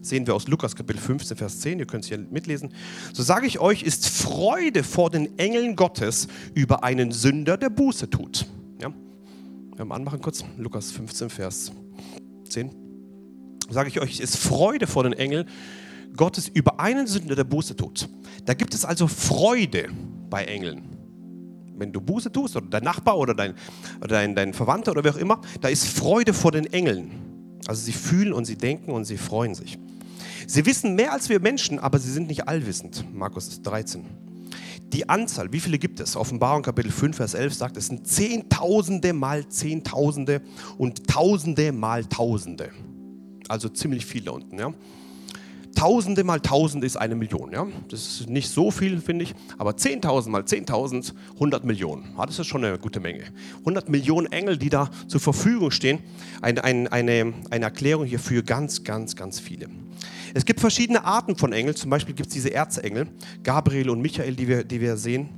[0.00, 2.72] Sehen wir aus Lukas Kapitel 15, Vers 10, ihr könnt es hier mitlesen.
[3.12, 8.08] So sage ich euch, ist Freude vor den Engeln Gottes über einen Sünder, der Buße
[8.08, 8.46] tut.
[8.80, 8.92] Ja?
[9.72, 10.44] Wir haben anmachen kurz.
[10.56, 11.72] Lukas 15, Vers
[12.48, 12.86] 10
[13.68, 15.48] sage ich euch, ist Freude vor den Engeln
[16.16, 18.08] Gottes über einen Sünder, der Buße tut.
[18.44, 19.88] Da gibt es also Freude
[20.28, 20.82] bei Engeln.
[21.76, 23.54] Wenn du Buße tust oder dein Nachbar oder dein,
[23.98, 27.10] oder dein, dein Verwandter oder wer auch immer, da ist Freude vor den Engeln.
[27.66, 29.78] Also sie fühlen und sie denken und sie freuen sich.
[30.46, 33.04] Sie wissen mehr als wir Menschen, aber sie sind nicht allwissend.
[33.12, 34.04] Markus 13.
[34.92, 36.16] Die Anzahl, wie viele gibt es?
[36.16, 40.40] Offenbarung Kapitel 5, Vers 11 sagt, es sind Zehntausende mal Zehntausende
[40.78, 42.70] und Tausende mal Tausende.
[43.48, 44.58] Also ziemlich viel da unten.
[44.58, 44.72] Ja.
[45.76, 47.52] Tausende mal Tausend ist eine Million.
[47.52, 47.66] Ja?
[47.88, 52.14] Das ist nicht so viel, finde ich, aber 10.000 mal 10.000, 100 Millionen.
[52.16, 53.24] Ja, das ist schon eine gute Menge.
[53.60, 56.00] 100 Millionen Engel, die da zur Verfügung stehen.
[56.40, 59.68] Ein, ein, eine, eine Erklärung hier für ganz, ganz, ganz viele.
[60.34, 61.76] Es gibt verschiedene Arten von Engeln.
[61.76, 63.06] Zum Beispiel gibt es diese Erzengel,
[63.42, 65.28] Gabriel und Michael, die wir, die wir sehen.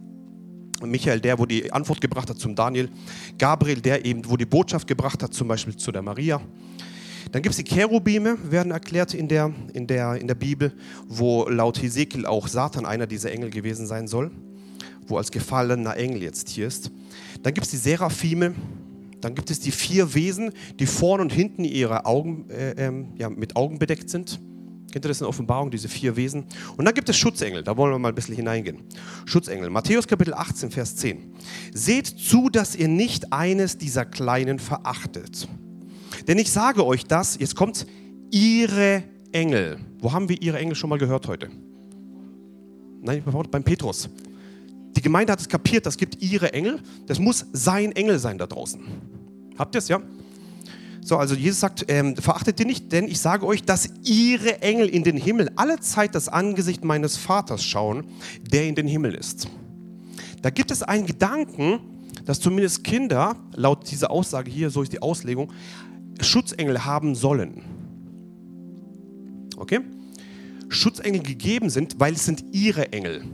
[0.80, 2.88] Michael, der, wo die Antwort gebracht hat zum Daniel.
[3.38, 6.40] Gabriel, der eben, wo die Botschaft gebracht hat, zum Beispiel zu der Maria.
[7.30, 10.72] Dann gibt es die Cherubime, werden erklärt in der, in, der, in der Bibel,
[11.06, 14.30] wo laut Hesekiel auch Satan einer dieser Engel gewesen sein soll,
[15.06, 16.90] wo als gefallener Engel jetzt hier ist.
[17.42, 18.54] Dann gibt es die Seraphime,
[19.20, 23.28] dann gibt es die vier Wesen, die vorne und hinten ihre Augen, äh, äh, ja,
[23.28, 24.40] mit Augen bedeckt sind.
[24.90, 26.46] Kennt ihr das in der Offenbarung, diese vier Wesen?
[26.78, 28.78] Und dann gibt es Schutzengel, da wollen wir mal ein bisschen hineingehen.
[29.26, 31.34] Schutzengel, Matthäus Kapitel 18, Vers 10.
[31.74, 35.46] Seht zu, dass ihr nicht eines dieser Kleinen verachtet.
[36.26, 37.86] Denn ich sage euch das, jetzt kommt
[38.30, 39.78] ihre Engel.
[40.00, 41.48] Wo haben wir ihre Engel schon mal gehört heute?
[43.00, 44.08] Nein, beim Petrus.
[44.96, 46.80] Die Gemeinde hat es kapiert, das gibt ihre Engel.
[47.06, 48.80] Das muss sein Engel sein da draußen.
[49.56, 50.00] Habt ihr es, ja?
[51.00, 54.88] So, also Jesus sagt, ähm, verachtet ihr nicht, denn ich sage euch, dass ihre Engel
[54.88, 58.04] in den Himmel alle Zeit das Angesicht meines Vaters schauen,
[58.42, 59.48] der in den Himmel ist.
[60.42, 61.80] Da gibt es einen Gedanken,
[62.24, 65.50] dass zumindest Kinder, laut dieser Aussage hier, so ist die Auslegung,
[66.20, 67.62] Schutzengel haben sollen.
[69.56, 69.80] Okay?
[70.68, 73.24] Schutzengel gegeben sind, weil es sind ihre Engel.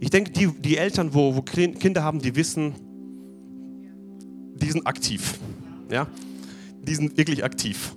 [0.00, 2.74] Ich denke, die, die Eltern, wo, wo Kinder haben, die wissen,
[4.56, 5.38] die sind aktiv.
[5.90, 6.06] Ja?
[6.82, 7.94] Die sind wirklich aktiv.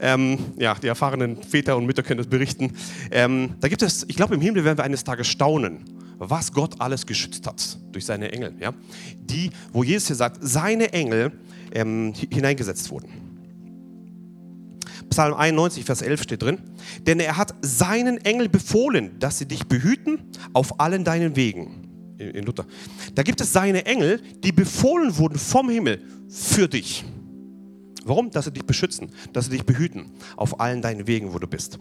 [0.00, 2.72] Ähm, ja, die erfahrenen Väter und Mütter können das berichten.
[3.10, 5.84] Ähm, da gibt es, ich glaube, im Himmel werden wir eines Tages staunen,
[6.18, 8.54] was Gott alles geschützt hat durch seine Engel.
[8.60, 8.72] Ja?
[9.18, 11.32] Die, wo Jesus hier sagt, seine Engel
[11.72, 13.23] ähm, hineingesetzt wurden.
[15.14, 16.58] Psalm 91, Vers 11 steht drin.
[17.06, 20.18] Denn er hat seinen Engel befohlen, dass sie dich behüten
[20.52, 22.16] auf allen deinen Wegen.
[22.18, 22.66] In, Luther.
[23.14, 27.04] Da gibt es seine Engel, die befohlen wurden vom Himmel für dich.
[28.04, 28.32] Warum?
[28.32, 31.78] Dass sie dich beschützen, dass sie dich behüten auf allen deinen Wegen, wo du bist.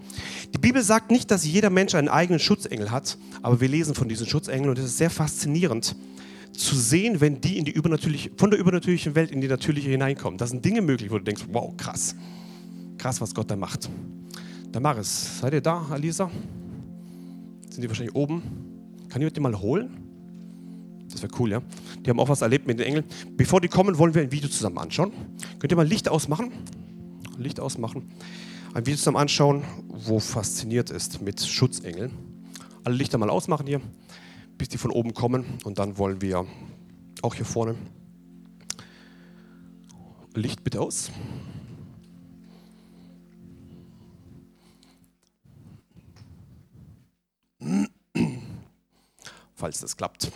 [0.54, 4.08] Die Bibel sagt nicht, dass jeder Mensch einen eigenen Schutzengel hat, aber wir lesen von
[4.08, 5.96] diesen Schutzengeln und es ist sehr faszinierend
[6.52, 10.38] zu sehen, wenn die in die übernatürliche, von der übernatürlichen Welt in die natürliche hineinkommen.
[10.38, 12.16] Da sind Dinge möglich, wo du denkst, wow, krass.
[13.04, 13.90] Krass, was Gott da macht.
[14.72, 16.32] Damaris, seid ihr da, Alisa?
[17.70, 18.42] Sind die wahrscheinlich oben?
[19.10, 19.90] Kann jemand die mal holen?
[21.12, 21.62] Das wäre cool, ja.
[22.00, 23.04] Die haben auch was erlebt mit den Engeln.
[23.36, 25.12] Bevor die kommen, wollen wir ein Video zusammen anschauen.
[25.60, 26.54] Könnt ihr mal Licht ausmachen?
[27.38, 28.10] Licht ausmachen.
[28.74, 32.14] Ein Video zusammen anschauen, wo fasziniert ist mit Schutzengeln.
[32.86, 33.82] Alle Lichter mal ausmachen hier,
[34.58, 35.44] bis die von oben kommen.
[35.66, 36.46] Und dann wollen wir
[37.22, 37.76] auch hier vorne
[40.36, 41.12] Licht bitte aus.
[49.56, 50.32] Falls das klappt.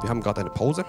[0.00, 0.84] Wir haben gerade eine Pause.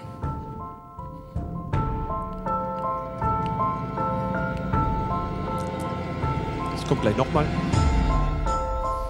[6.71, 7.45] Das kommt gleich nochmal.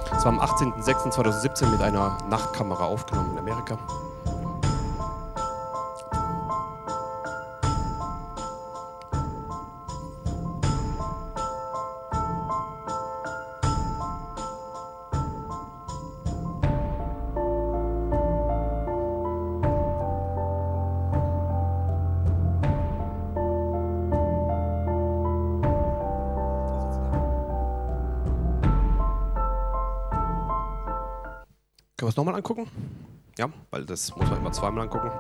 [0.09, 3.77] Das war am 18.06.2017 mit einer Nachtkamera aufgenommen in Amerika.
[32.17, 32.67] Nochmal angucken?
[33.37, 35.11] Ja, weil das muss man immer zweimal angucken.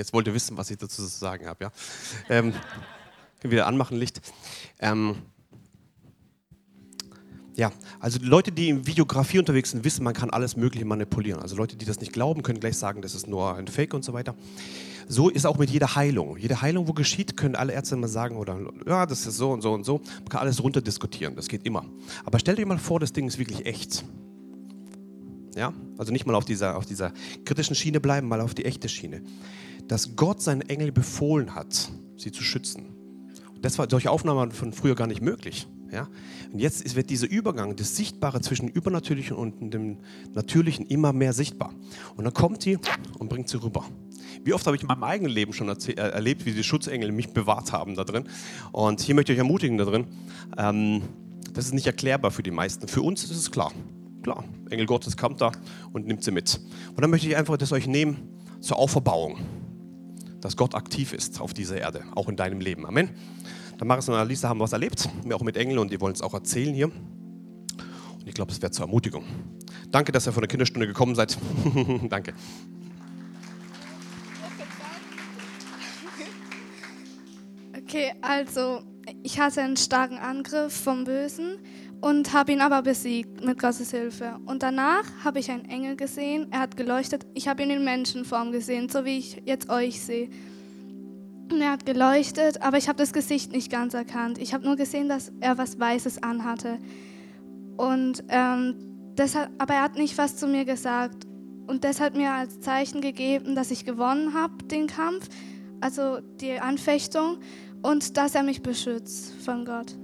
[0.00, 1.64] Jetzt wollt ihr wissen, was ich dazu zu sagen habe.
[1.64, 1.72] Ja?
[2.30, 2.54] Ähm,
[3.42, 4.22] wieder anmachen, Licht.
[4.78, 5.16] Ähm,
[7.54, 11.42] ja, also Leute, die in Videografie unterwegs sind, wissen, man kann alles Mögliche manipulieren.
[11.42, 14.02] Also Leute, die das nicht glauben, können gleich sagen, das ist nur ein Fake und
[14.02, 14.34] so weiter.
[15.06, 16.38] So ist auch mit jeder Heilung.
[16.38, 19.60] Jede Heilung, wo geschieht, können alle Ärzte immer sagen, oder ja, das ist so und
[19.60, 19.98] so und so.
[20.20, 21.84] Man kann alles runterdiskutieren, das geht immer.
[22.24, 24.02] Aber stell dir mal vor, das Ding ist wirklich echt.
[25.54, 27.12] Ja, also nicht mal auf dieser, auf dieser
[27.44, 29.20] kritischen Schiene bleiben, mal auf die echte Schiene.
[29.90, 32.94] Dass Gott seinen Engel befohlen hat, sie zu schützen.
[33.52, 35.66] Und das war, solche Aufnahmen von früher gar nicht möglich.
[35.90, 36.06] Ja?
[36.52, 39.98] Und jetzt wird dieser Übergang, das Sichtbare zwischen Übernatürlichen und dem
[40.32, 41.74] Natürlichen immer mehr sichtbar.
[42.14, 42.78] Und dann kommt sie
[43.18, 43.84] und bringt sie rüber.
[44.44, 47.30] Wie oft habe ich in meinem eigenen Leben schon äh, erlebt, wie die Schutzengel mich
[47.30, 48.28] bewahrt haben da drin.
[48.70, 50.06] Und hier möchte ich euch ermutigen da drin.
[50.56, 51.02] Ähm,
[51.52, 52.86] das ist nicht erklärbar für die meisten.
[52.86, 53.72] Für uns ist es klar.
[54.22, 55.50] Klar, Engel Gottes kommt da
[55.92, 56.60] und nimmt sie mit.
[56.90, 58.18] Und dann möchte ich einfach das euch nehmen
[58.60, 59.38] zur Auferbauung,
[60.40, 62.86] dass Gott aktiv ist auf dieser Erde, auch in deinem Leben.
[62.86, 63.10] Amen.
[63.78, 66.22] Dann Maris und Alisa haben was erlebt, wir auch mit Engeln und die wollen es
[66.22, 66.86] auch erzählen hier.
[66.86, 69.24] Und ich glaube, es wäre zur Ermutigung.
[69.90, 71.38] Danke, dass ihr von der Kinderstunde gekommen seid.
[72.08, 72.34] Danke.
[77.76, 78.82] Okay, also
[79.22, 81.58] ich hatte einen starken Angriff vom Bösen
[82.00, 84.36] und habe ihn aber besiegt mit Gottes Hilfe.
[84.46, 87.26] Und danach habe ich einen Engel gesehen, er hat geleuchtet.
[87.34, 90.30] Ich habe ihn in Menschenform gesehen, so wie ich jetzt euch sehe.
[91.50, 94.38] Und er hat geleuchtet, aber ich habe das Gesicht nicht ganz erkannt.
[94.38, 96.78] Ich habe nur gesehen, dass er was Weißes anhatte.
[97.76, 98.76] Und ähm,
[99.18, 101.26] deshalb, aber er hat nicht was zu mir gesagt.
[101.66, 105.28] Und das hat mir als Zeichen gegeben, dass ich gewonnen habe, den Kampf,
[105.80, 107.38] also die Anfechtung,
[107.82, 109.96] und dass er mich beschützt von Gott.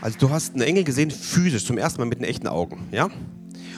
[0.00, 3.08] Also du hast einen Engel gesehen, physisch, zum ersten Mal mit den echten Augen, ja?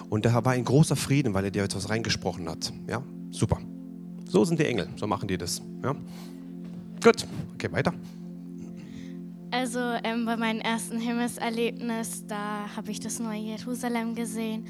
[0.08, 3.02] Und da war ein großer Frieden, weil er dir etwas reingesprochen hat, ja?
[3.30, 3.60] Super.
[4.28, 5.94] So sind die Engel, so machen die das, ja?
[7.02, 7.94] Gut, okay, weiter.
[9.52, 14.66] Also ähm, bei meinem ersten Himmelserlebnis, da habe ich das neue Jerusalem gesehen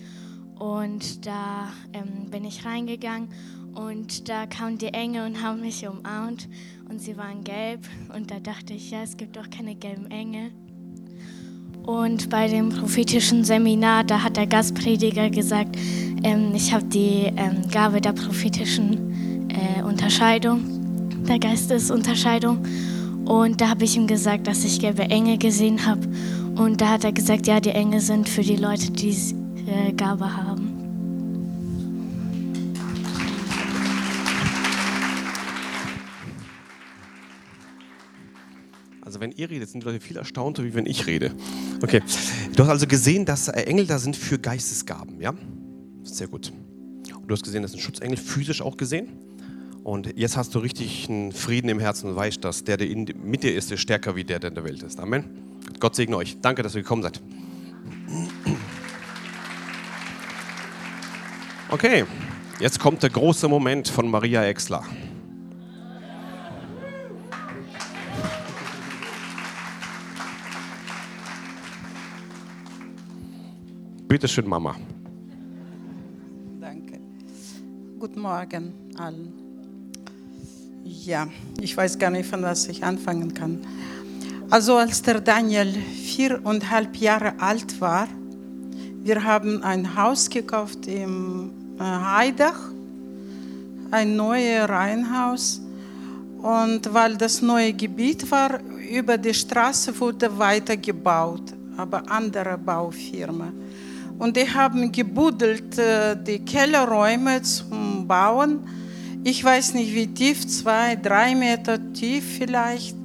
[0.59, 3.29] und da ähm, bin ich reingegangen
[3.77, 6.49] Und da kamen die Engel und haben mich umarmt
[6.89, 7.81] und sie waren gelb.
[8.15, 10.51] Und da dachte ich, ja, es gibt doch keine gelben Engel.
[11.85, 15.77] Und bei dem prophetischen Seminar, da hat der Gastprediger gesagt,
[16.25, 22.65] ähm, ich habe die ähm, Gabe der prophetischen äh, Unterscheidung, der Geistesunterscheidung.
[23.27, 26.09] Und da habe ich ihm gesagt, dass ich gelbe Engel gesehen habe.
[26.57, 30.35] Und da hat er gesagt, ja, die Engel sind für die Leute, die äh, Gabe
[30.35, 30.76] haben.
[39.17, 41.33] Also wenn ihr redet, sind die Leute viel erstaunter, wie wenn ich rede.
[41.83, 42.03] Okay.
[42.55, 45.33] Du hast also gesehen, dass äh, Engel da sind für Geistesgaben, ja?
[46.03, 46.53] Sehr gut.
[47.15, 49.09] Und du hast gesehen, das ist ein Schutzengel, physisch auch gesehen.
[49.83, 53.07] Und jetzt hast du richtig einen Frieden im Herzen und weißt, dass der, der in,
[53.25, 55.01] mit dir ist, ist stärker wie der, der in der Welt ist.
[55.01, 55.25] Amen.
[55.81, 56.37] Gott segne euch.
[56.43, 57.23] Danke, dass ihr gekommen seid.
[61.71, 62.05] Okay,
[62.61, 64.85] jetzt kommt der große Moment von Maria Exler.
[74.17, 74.75] Bitte schön, Mama.
[76.59, 76.99] Danke.
[78.01, 79.31] Guten Morgen allen.
[80.83, 81.29] Ja,
[81.61, 83.59] ich weiß gar nicht, von was ich anfangen kann.
[84.49, 88.09] Also als der Daniel viereinhalb Jahre alt war,
[89.03, 92.71] wir haben ein Haus gekauft im äh, Heidach,
[93.91, 95.61] ein neues Reihenhaus.
[96.41, 98.61] Und weil das neue Gebiet war,
[98.91, 103.53] über die Straße wurde weiter gebaut, aber andere Baufirma.
[104.19, 108.61] Und die haben gebuddelt äh, die Kellerräume zum Bauen.
[109.25, 112.97] Ich weiß nicht, wie tief, zwei, drei Meter tief vielleicht.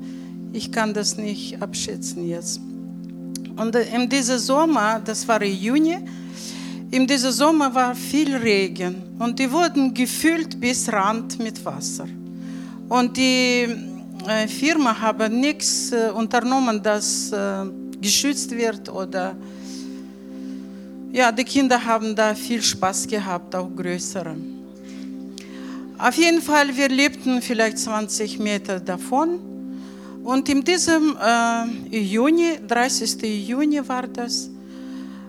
[0.53, 2.59] Ich kann das nicht abschätzen jetzt.
[3.55, 5.97] Und in diesem Sommer, das war Juni,
[6.91, 12.07] in diesem Sommer war viel Regen und die wurden gefüllt bis Rand mit Wasser.
[12.89, 13.67] Und die
[14.27, 17.65] äh, Firma haben nichts äh, unternommen, dass äh,
[18.01, 19.35] geschützt wird oder
[21.11, 24.35] ja, die Kinder haben da viel Spaß gehabt, auch größere.
[25.97, 29.39] Auf jeden Fall, wir lebten vielleicht 20 Meter davon.
[30.23, 33.21] Und in diesem äh, Juni, 30.
[33.47, 34.49] Juni war das,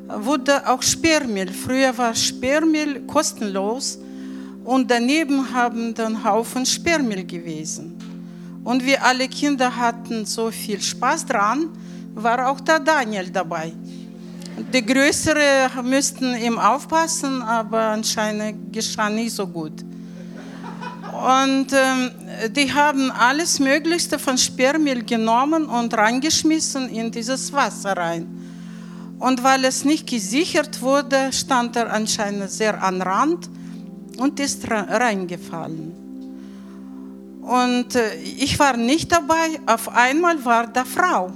[0.09, 1.49] wurde auch Sperrmehl.
[1.49, 3.99] Früher war Sperrmehl kostenlos
[4.65, 7.99] und daneben haben dann Haufen Sperrmehl gewesen.
[8.65, 11.69] Und wir alle Kinder hatten so viel Spaß dran,
[12.15, 13.73] war auch der Daniel dabei.
[14.57, 19.83] Die Größeren müssten ihm aufpassen, aber anscheinend geschah nicht so gut.
[21.13, 22.11] Und ähm,
[22.51, 28.27] die haben alles Möglichste von Sperrmehl genommen und reingeschmissen in dieses Wasser rein.
[29.19, 33.49] Und weil es nicht gesichert wurde, stand er anscheinend sehr an Rand
[34.19, 35.93] und ist reingefallen.
[37.43, 39.61] Und äh, ich war nicht dabei.
[39.67, 41.33] Auf einmal war da Frau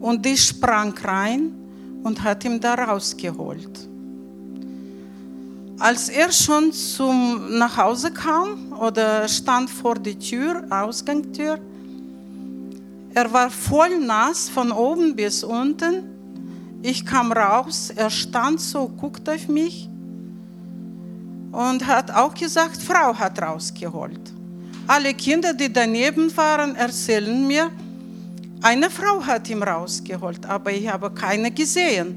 [0.00, 1.61] und die sprang rein
[2.02, 3.88] und hat ihn da rausgeholt.
[5.78, 11.58] Als er schon zum nach Hause kam oder stand vor der Tür, Ausgangstür,
[13.14, 16.04] er war voll nass von oben bis unten.
[16.82, 19.88] Ich kam raus, er stand so, guckt auf mich
[21.52, 24.32] und hat auch gesagt, Frau hat rausgeholt.
[24.86, 27.70] Alle Kinder, die daneben waren, erzählen mir,
[28.62, 32.16] eine Frau hat ihn rausgeholt, aber ich habe keine gesehen.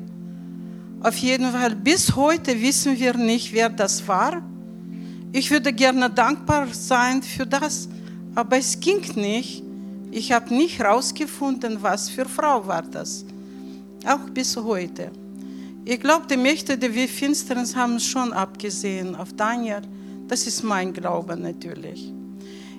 [1.01, 4.41] Auf jeden Fall, bis heute wissen wir nicht, wer das war.
[5.31, 7.89] Ich würde gerne dankbar sein für das,
[8.35, 9.63] aber es ging nicht.
[10.11, 13.25] Ich habe nicht herausgefunden, was für Frau war das.
[14.05, 15.11] Auch bis heute.
[15.83, 19.81] Ich glaube, die Mächte der Finsternis haben schon abgesehen auf Daniel.
[20.27, 22.11] Das ist mein Glaube natürlich.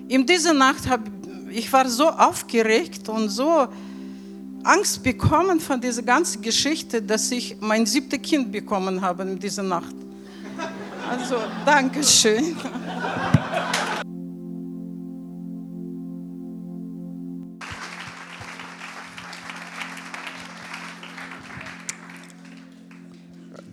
[0.09, 1.09] In dieser Nacht habe
[1.49, 3.67] ich war so aufgeregt und so
[4.63, 9.63] Angst bekommen von dieser ganzen Geschichte, dass ich mein siebtes Kind bekommen habe in dieser
[9.63, 9.95] Nacht.
[11.09, 12.55] Also, danke schön.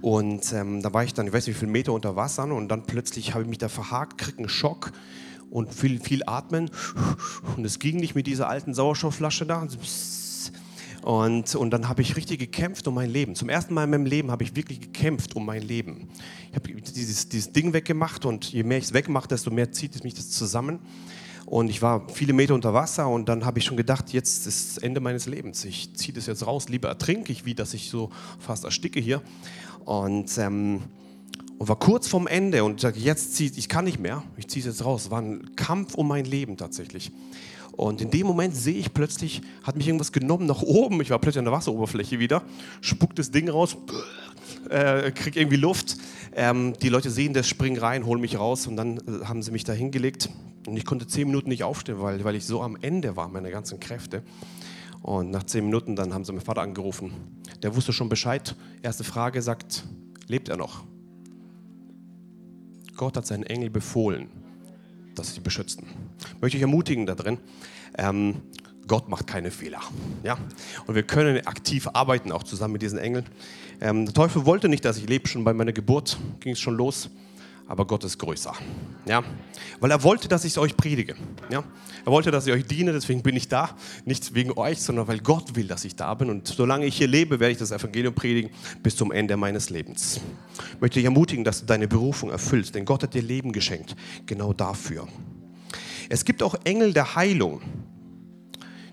[0.00, 2.68] Und ähm, da war ich dann, ich weiß nicht wie viele Meter unter Wasser und
[2.68, 4.92] dann plötzlich habe ich mich da verhakt, kriege einen Schock
[5.50, 6.70] und viel, viel atmen.
[7.56, 9.66] Und es ging nicht mit dieser alten Sauerstoffflasche da.
[11.02, 13.34] Und, und dann habe ich richtig gekämpft um mein Leben.
[13.34, 16.08] Zum ersten Mal in meinem Leben habe ich wirklich gekämpft um mein Leben.
[16.50, 19.94] Ich habe dieses, dieses Ding weggemacht und je mehr ich es wegmache, desto mehr zieht
[19.94, 20.78] es mich das zusammen.
[21.46, 24.76] Und ich war viele Meter unter Wasser und dann habe ich schon gedacht, jetzt ist
[24.76, 25.64] das Ende meines Lebens.
[25.64, 26.68] Ich ziehe das jetzt raus.
[26.68, 29.22] Lieber ertrinke ich, wie dass ich so fast ersticke hier.
[29.84, 30.82] Und, ähm,
[31.60, 34.22] und war kurz vorm Ende und sage, jetzt ziehe ich kann nicht mehr.
[34.38, 35.10] Ich ziehe es jetzt raus.
[35.10, 37.12] War ein Kampf um mein Leben tatsächlich.
[37.72, 41.02] Und in dem Moment sehe ich plötzlich, hat mich irgendwas genommen nach oben.
[41.02, 42.42] Ich war plötzlich an der Wasseroberfläche wieder,
[42.80, 43.76] spuckt das Ding raus,
[44.70, 45.98] äh, krieg irgendwie Luft.
[46.34, 49.50] Ähm, die Leute sehen das, springen rein, holen mich raus und dann äh, haben sie
[49.50, 50.30] mich da hingelegt.
[50.66, 53.50] Und ich konnte zehn Minuten nicht aufstehen, weil, weil ich so am Ende war, meine
[53.50, 54.22] ganzen Kräfte.
[55.02, 57.12] Und nach zehn Minuten dann haben sie meinen Vater angerufen.
[57.62, 58.56] Der wusste schon Bescheid.
[58.80, 59.84] Erste Frage sagt,
[60.26, 60.84] lebt er noch?
[63.00, 64.28] Gott hat seinen Engel befohlen,
[65.14, 65.86] dass sie beschützen.
[66.42, 67.38] Möchte ich ermutigen da drin.
[67.96, 68.42] Ähm,
[68.86, 69.80] Gott macht keine Fehler.
[70.22, 70.36] Ja?
[70.86, 73.24] Und wir können aktiv arbeiten, auch zusammen mit diesen Engeln.
[73.80, 75.26] Ähm, der Teufel wollte nicht, dass ich lebe.
[75.28, 77.08] Schon bei meiner Geburt ging es schon los
[77.70, 78.52] aber Gott ist größer.
[79.06, 79.22] Ja?
[79.78, 81.14] Weil er wollte, dass ich es euch predige.
[81.50, 81.62] Ja?
[82.04, 83.76] Er wollte, dass ich euch diene, deswegen bin ich da.
[84.04, 86.30] Nicht wegen euch, sondern weil Gott will, dass ich da bin.
[86.30, 88.50] Und solange ich hier lebe, werde ich das Evangelium predigen
[88.82, 90.20] bis zum Ende meines Lebens.
[90.74, 93.94] Ich möchte dich ermutigen, dass du deine Berufung erfüllst, denn Gott hat dir Leben geschenkt.
[94.26, 95.06] Genau dafür.
[96.08, 97.62] Es gibt auch Engel der Heilung.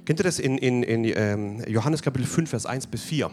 [0.05, 3.31] Kennt ihr das in, in, in ähm, Johannes Kapitel 5, Vers 1 bis 4?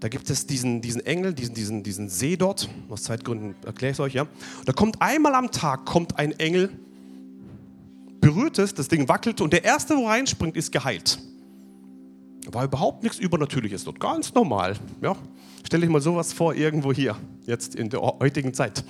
[0.00, 2.68] Da gibt es diesen, diesen Engel, diesen, diesen, diesen See dort.
[2.88, 4.26] Aus Zeitgründen erkläre ich es euch, ja.
[4.64, 6.70] Da kommt einmal am Tag kommt ein Engel,
[8.20, 11.18] berührt es, das Ding wackelt und der Erste, wo reinspringt, ist geheilt.
[12.46, 14.76] War überhaupt nichts Übernatürliches dort, ganz normal.
[15.02, 15.16] Ja.
[15.66, 18.84] Stell dich mal sowas vor, irgendwo hier, jetzt in der heutigen Zeit.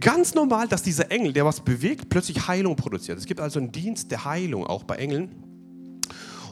[0.00, 3.18] Ganz normal, dass dieser Engel, der was bewegt, plötzlich Heilung produziert.
[3.18, 5.30] Es gibt also einen Dienst der Heilung auch bei Engeln.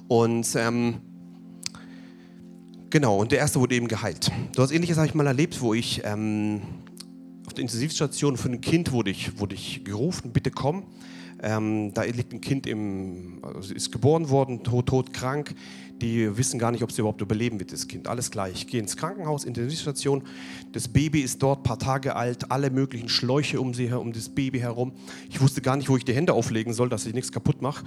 [0.08, 1.00] Und ähm,
[2.90, 4.32] Genau, und der erste wurde eben geheilt.
[4.56, 6.60] Du hast ähnliches habe ich mal erlebt, wo ich ähm,
[7.46, 10.82] auf der Intensivstation für ein Kind wurde ich, wurde ich gerufen, bitte komm.
[11.40, 15.54] Ähm, da liegt ein Kind im, also ist geboren worden, tot, tot, krank.
[16.00, 18.08] Die wissen gar nicht, ob sie überhaupt überleben wird, das Kind.
[18.08, 18.52] Alles gleich.
[18.54, 20.22] Ich gehe ins Krankenhaus, Intensivstation.
[20.72, 24.60] Das Baby ist dort, paar Tage alt, alle möglichen Schläuche um sie um das Baby
[24.60, 24.92] herum.
[25.28, 27.84] Ich wusste gar nicht, wo ich die Hände auflegen soll, dass ich nichts kaputt mache.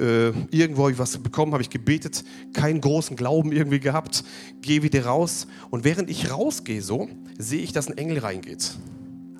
[0.00, 2.24] Äh, irgendwo habe ich was bekommen, habe ich gebetet,
[2.54, 4.24] keinen großen Glauben irgendwie gehabt,
[4.62, 5.46] gehe wieder raus.
[5.70, 8.76] Und während ich rausgehe, so sehe ich, dass ein Engel reingeht.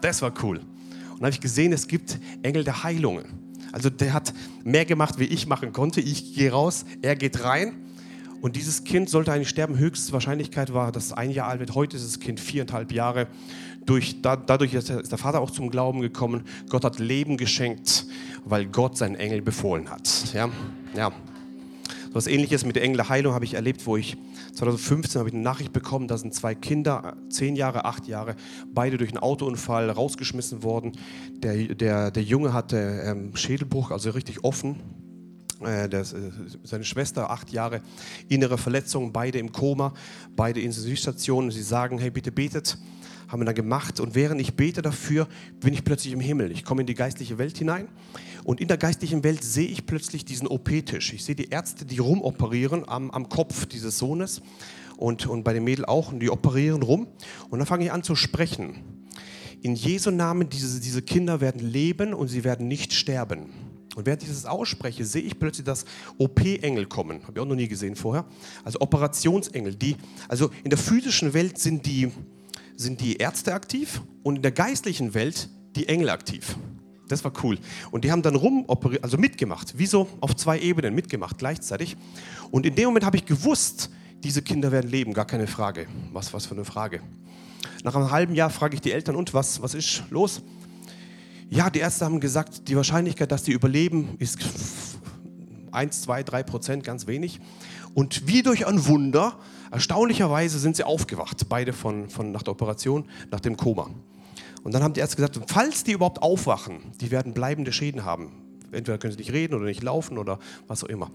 [0.02, 0.58] Das war cool.
[0.58, 0.66] Und
[1.18, 3.24] dann habe ich gesehen, es gibt Engel der Heilungen.
[3.72, 4.34] Also der hat
[4.64, 6.02] mehr gemacht, wie ich machen konnte.
[6.02, 7.74] Ich gehe raus, er geht rein.
[8.42, 9.78] Und dieses Kind sollte eigentlich sterben.
[9.78, 11.76] Höchstwahrscheinlichkeit war, dass es ein Jahr alt wird.
[11.76, 13.28] Heute ist das Kind viereinhalb Jahre.
[13.86, 16.42] Durch, da, dadurch ist der Vater auch zum Glauben gekommen.
[16.68, 18.04] Gott hat Leben geschenkt,
[18.44, 20.34] weil Gott seinen Engel befohlen hat.
[20.34, 20.50] Ja,
[20.96, 21.12] ja.
[22.08, 24.16] So was Ähnliches mit der Engel der Heilung habe ich erlebt, wo ich
[24.54, 28.34] 2015 habe ich eine Nachricht bekommen, da sind zwei Kinder, zehn Jahre, acht Jahre,
[28.74, 30.92] beide durch einen Autounfall rausgeschmissen worden.
[31.42, 34.76] Der, der, der Junge hatte ähm, Schädelbruch, also richtig offen.
[35.64, 36.04] Äh, äh,
[36.64, 37.82] seine Schwester, acht Jahre,
[38.28, 39.94] innere Verletzungen, beide im Koma,
[40.36, 41.50] beide in Intensivstationen.
[41.50, 42.78] Sie sagen, hey, bitte betet
[43.28, 43.98] haben wir dann gemacht.
[43.98, 45.26] Und während ich bete dafür,
[45.58, 46.52] bin ich plötzlich im Himmel.
[46.52, 47.88] Ich komme in die geistliche Welt hinein.
[48.44, 51.14] Und in der geistlichen Welt sehe ich plötzlich diesen OP-Tisch.
[51.14, 54.42] Ich sehe die Ärzte, die rumoperieren am, am Kopf dieses Sohnes.
[55.02, 57.08] und, und bei den Mädels auch und die operieren rum.
[57.50, 58.76] Und dann fange ich an zu sprechen.
[59.60, 63.71] In Jesu Namen, diese, diese Kinder werden leben und sie werden nicht sterben.
[63.94, 65.84] Und während ich das ausspreche, sehe ich plötzlich das
[66.18, 67.22] OP-Engel kommen.
[67.22, 68.24] Habe ich auch noch nie gesehen vorher.
[68.64, 69.74] Also Operationsengel.
[69.74, 69.96] Die,
[70.28, 72.10] also in der physischen Welt sind die,
[72.76, 76.56] sind die Ärzte aktiv und in der geistlichen Welt die Engel aktiv.
[77.08, 77.58] Das war cool.
[77.90, 78.66] Und die haben dann rum,
[79.02, 81.96] also mitgemacht, wie so auf zwei Ebenen mitgemacht gleichzeitig.
[82.50, 83.90] Und in dem Moment habe ich gewusst,
[84.22, 85.86] diese Kinder werden leben, gar keine Frage.
[86.12, 87.02] Was, was für eine Frage.
[87.84, 90.40] Nach einem halben Jahr frage ich die Eltern, und was, was ist los?
[91.50, 94.38] Ja, die Ärzte haben gesagt, die Wahrscheinlichkeit, dass die überleben, ist
[95.70, 97.40] 1, 2, 3 Prozent, ganz wenig.
[97.94, 99.38] Und wie durch ein Wunder,
[99.70, 103.90] erstaunlicherweise sind sie aufgewacht, beide von, von nach der Operation, nach dem Koma.
[104.62, 108.32] Und dann haben die Ärzte gesagt, falls die überhaupt aufwachen, die werden bleibende Schäden haben.
[108.70, 111.10] Entweder können sie nicht reden oder nicht laufen oder was auch immer.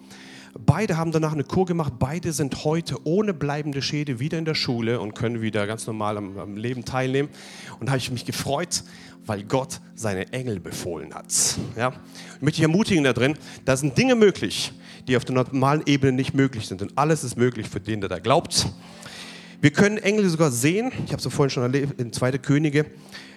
[0.53, 1.93] Beide haben danach eine Kur gemacht.
[1.97, 6.17] Beide sind heute ohne bleibende Schäde wieder in der Schule und können wieder ganz normal
[6.17, 7.29] am, am Leben teilnehmen.
[7.79, 8.83] Und da habe ich mich gefreut,
[9.27, 11.33] weil Gott seine Engel befohlen hat.
[11.75, 11.93] Ja?
[12.35, 14.71] Ich möchte dich ermutigen da drin, da sind Dinge möglich,
[15.07, 16.81] die auf der normalen Ebene nicht möglich sind.
[16.81, 18.67] Und alles ist möglich für den, der da glaubt.
[19.59, 20.91] Wir können Engel sogar sehen.
[21.05, 22.33] Ich habe es vorhin schon erlebt in 2.
[22.37, 22.85] Könige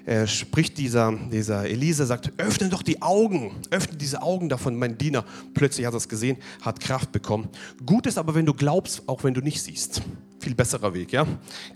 [0.07, 4.77] äh, spricht dieser, dieser Elisa, sagt, öffne doch die Augen, öffne diese Augen davon.
[4.77, 5.25] Mein Diener
[5.55, 7.49] plötzlich hat das gesehen, hat Kraft bekommen.
[7.85, 10.03] Gut ist aber, wenn du glaubst, auch wenn du nicht siehst.
[10.41, 11.27] Viel besserer Weg, ja?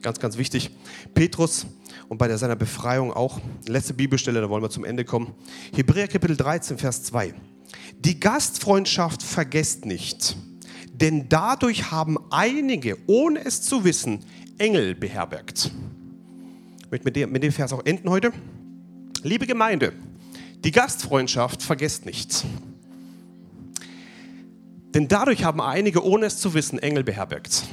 [0.02, 0.70] Ganz, ganz wichtig.
[1.14, 1.66] Petrus
[2.09, 3.40] und bei seiner Befreiung auch.
[3.66, 5.34] Letzte Bibelstelle, da wollen wir zum Ende kommen.
[5.74, 7.34] Hebräer Kapitel 13, Vers 2.
[7.98, 10.36] Die Gastfreundschaft vergesst nicht,
[10.92, 14.24] denn dadurch haben einige, ohne es zu wissen,
[14.59, 15.70] Engel beherbergt.
[16.84, 18.32] Ich möchte mit dem, mit dem Vers auch enden heute.
[19.22, 19.92] Liebe Gemeinde,
[20.62, 22.44] die Gastfreundschaft vergesst nicht.
[24.94, 27.64] Denn dadurch haben einige, ohne es zu wissen, Engel beherbergt.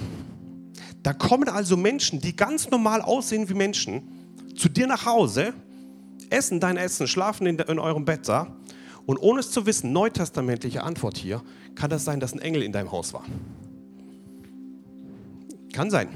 [1.04, 4.21] Da kommen also Menschen, die ganz normal aussehen wie Menschen,
[4.62, 5.56] zu dir nach Hause,
[6.30, 8.56] essen dein Essen, schlafen in, in eurem Bett da
[9.08, 11.42] und ohne es zu wissen, neutestamentliche Antwort hier,
[11.74, 13.26] kann das sein, dass ein Engel in deinem Haus war.
[15.74, 16.10] Kann sein.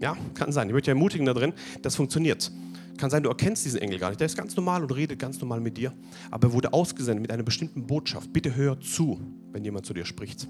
[0.00, 0.68] Ja, kann sein.
[0.68, 2.52] Ich möchte dich ermutigen da drin, das funktioniert.
[2.98, 4.20] Kann sein, du erkennst diesen Engel gar nicht.
[4.20, 5.92] Der ist ganz normal und redet ganz normal mit dir.
[6.30, 8.32] Aber er wurde ausgesendet mit einer bestimmten Botschaft.
[8.32, 9.20] Bitte hör zu,
[9.50, 10.46] wenn jemand zu dir spricht.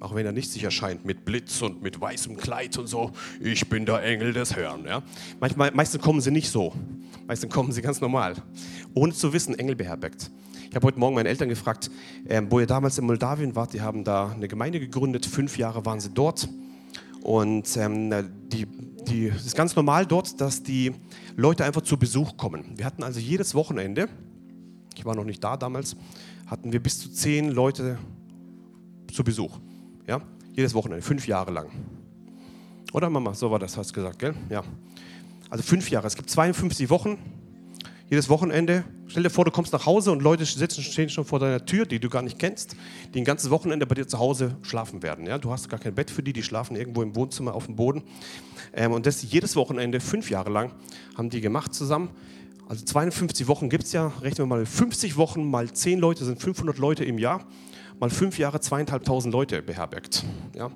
[0.00, 3.12] Auch wenn er nicht sich erscheint mit Blitz und mit weißem Kleid und so.
[3.40, 4.84] Ich bin der Engel des Herrn.
[4.84, 5.02] Ja?
[5.40, 6.72] Manchmal, meistens kommen sie nicht so.
[7.26, 8.34] Meistens kommen sie ganz normal.
[8.92, 10.30] Ohne zu wissen, Engel beherbergt.
[10.68, 11.90] Ich habe heute Morgen meine Eltern gefragt,
[12.24, 13.72] äh, wo ihr damals in Moldawien wart.
[13.72, 15.24] Die haben da eine Gemeinde gegründet.
[15.24, 16.48] Fünf Jahre waren sie dort.
[17.22, 18.12] Und ähm,
[18.52, 18.66] die,
[19.08, 20.92] die, es ist ganz normal dort, dass die
[21.36, 22.64] Leute einfach zu Besuch kommen.
[22.76, 24.08] Wir hatten also jedes Wochenende,
[24.96, 25.96] ich war noch nicht da damals,
[26.46, 27.98] hatten wir bis zu zehn Leute
[29.12, 29.58] zu Besuch.
[30.06, 30.20] Ja?
[30.54, 31.70] Jedes Wochenende, fünf Jahre lang.
[32.92, 34.34] Oder Mama, so war das, hast du gesagt, gell?
[34.50, 34.62] Ja.
[35.50, 36.06] Also fünf Jahre.
[36.06, 37.18] Es gibt 52 Wochen,
[38.08, 38.84] jedes Wochenende.
[39.08, 41.86] Stell dir vor, du kommst nach Hause und Leute sitzen, stehen schon vor deiner Tür,
[41.86, 42.76] die du gar nicht kennst,
[43.12, 45.26] die ein ganzes Wochenende bei dir zu Hause schlafen werden.
[45.26, 45.38] Ja?
[45.38, 48.02] Du hast gar kein Bett für die, die schlafen irgendwo im Wohnzimmer auf dem Boden.
[48.72, 50.72] Ähm, und das jedes Wochenende, fünf Jahre lang,
[51.16, 52.10] haben die gemacht zusammen.
[52.68, 56.40] Also 52 Wochen gibt es ja, rechnen wir mal 50 Wochen mal 10 Leute sind
[56.40, 57.46] 500 Leute im Jahr,
[58.00, 60.24] mal fünf Jahre zweieinhalbtausend Leute beherbergt.
[60.54, 60.70] Ja?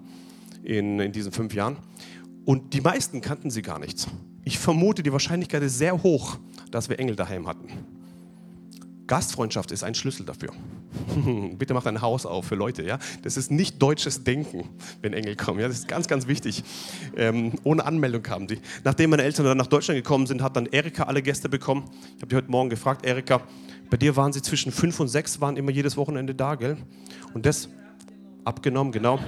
[0.62, 1.76] In, in diesen fünf Jahren.
[2.44, 4.06] Und die meisten kannten sie gar nicht.
[4.44, 6.38] Ich vermute, die Wahrscheinlichkeit ist sehr hoch,
[6.70, 7.68] dass wir Engel daheim hatten.
[9.06, 10.50] Gastfreundschaft ist ein Schlüssel dafür.
[11.58, 12.84] Bitte mach dein Haus auf für Leute.
[12.84, 12.98] Ja?
[13.22, 14.68] Das ist nicht deutsches Denken,
[15.00, 15.60] wenn Engel kommen.
[15.60, 15.66] Ja?
[15.66, 16.62] Das ist ganz, ganz wichtig.
[17.16, 18.58] Ähm, ohne Anmeldung kamen die.
[18.84, 21.84] Nachdem meine Eltern dann nach Deutschland gekommen sind, hat dann Erika alle Gäste bekommen.
[22.16, 23.40] Ich habe die heute Morgen gefragt, Erika,
[23.90, 26.76] bei dir waren sie zwischen fünf und sechs, waren immer jedes Wochenende da, gell?
[27.34, 27.68] Und das
[28.44, 29.18] abgenommen, genau.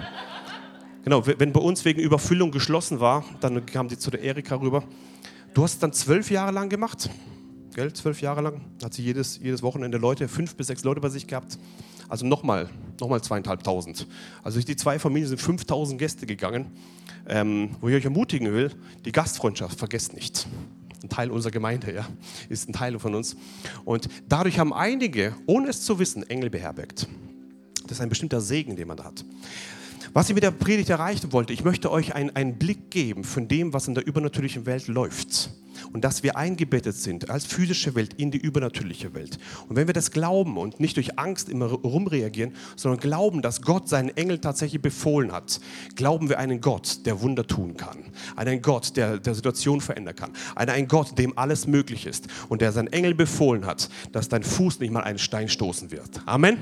[1.02, 4.84] Genau, wenn bei uns wegen Überfüllung geschlossen war, dann kamen die zu der Erika rüber.
[5.54, 7.08] Du hast es dann zwölf Jahre lang gemacht,
[7.74, 7.92] gell?
[7.94, 11.26] Zwölf Jahre lang hat sie jedes, jedes Wochenende Leute, fünf bis sechs Leute bei sich
[11.26, 11.58] gehabt.
[12.08, 12.68] Also nochmal,
[13.00, 14.06] nochmal zweieinhalbtausend.
[14.42, 16.66] Also durch die zwei Familien sind 5000 Gäste gegangen.
[17.28, 18.72] Ähm, wo ich euch ermutigen will,
[19.04, 20.48] die Gastfreundschaft vergesst nicht.
[21.10, 22.08] Teil unserer Gemeinde, ja,
[22.48, 23.36] ist ein Teil von uns.
[23.84, 27.06] Und dadurch haben einige, ohne es zu wissen, Engel beherbergt.
[27.82, 29.24] Das ist ein bestimmter Segen, den man da hat.
[30.12, 33.46] Was ich mit der Predigt erreichen wollte, ich möchte euch einen, einen Blick geben von
[33.46, 35.50] dem, was in der übernatürlichen Welt läuft.
[35.92, 39.38] Und dass wir eingebettet sind als physische Welt in die übernatürliche Welt.
[39.68, 43.88] Und wenn wir das glauben und nicht durch Angst immer rumreagieren, sondern glauben, dass Gott
[43.88, 45.60] seinen Engel tatsächlich befohlen hat,
[45.94, 47.98] glauben wir einen Gott, der Wunder tun kann.
[48.34, 50.32] Einen Gott, der der Situation verändern kann.
[50.56, 54.80] Einen Gott, dem alles möglich ist und der seinen Engel befohlen hat, dass dein Fuß
[54.80, 56.20] nicht mal einen Stein stoßen wird.
[56.26, 56.58] Amen.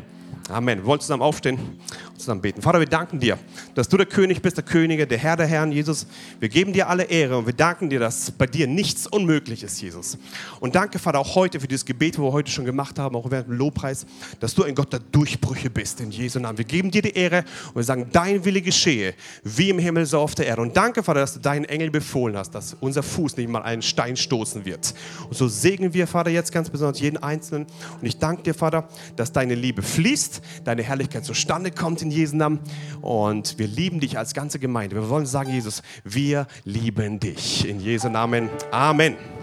[0.50, 0.78] Amen.
[0.78, 2.62] Wir wollen zusammen aufstehen und zusammen beten.
[2.62, 3.38] Vater, wir danken dir,
[3.74, 6.06] dass du der König bist, der Könige, der Herr der Herren, Jesus.
[6.40, 9.78] Wir geben dir alle Ehre und wir danken dir, dass bei dir nichts unmöglich ist,
[9.82, 10.16] Jesus.
[10.60, 13.30] Und danke, Vater, auch heute für dieses Gebet, wo wir heute schon gemacht haben, auch
[13.30, 14.06] während dem Lobpreis,
[14.40, 16.56] dass du ein Gott der Durchbrüche bist, in Jesu Namen.
[16.56, 19.12] Wir geben dir die Ehre und wir sagen, dein Wille geschehe,
[19.44, 20.62] wie im Himmel, so auf der Erde.
[20.62, 23.82] Und danke, Vater, dass du deinen Engel befohlen hast, dass unser Fuß nicht mal einen
[23.82, 24.94] Stein stoßen wird.
[25.28, 27.66] Und so segnen wir, Vater, jetzt ganz besonders jeden Einzelnen.
[28.00, 32.36] Und ich danke dir, Vater, dass deine Liebe fließt deine Herrlichkeit zustande kommt in Jesu
[32.36, 32.60] Namen.
[33.00, 34.96] Und wir lieben dich als ganze Gemeinde.
[34.96, 37.68] Wir wollen sagen, Jesus, wir lieben dich.
[37.68, 38.48] In Jesu Namen.
[38.70, 39.37] Amen.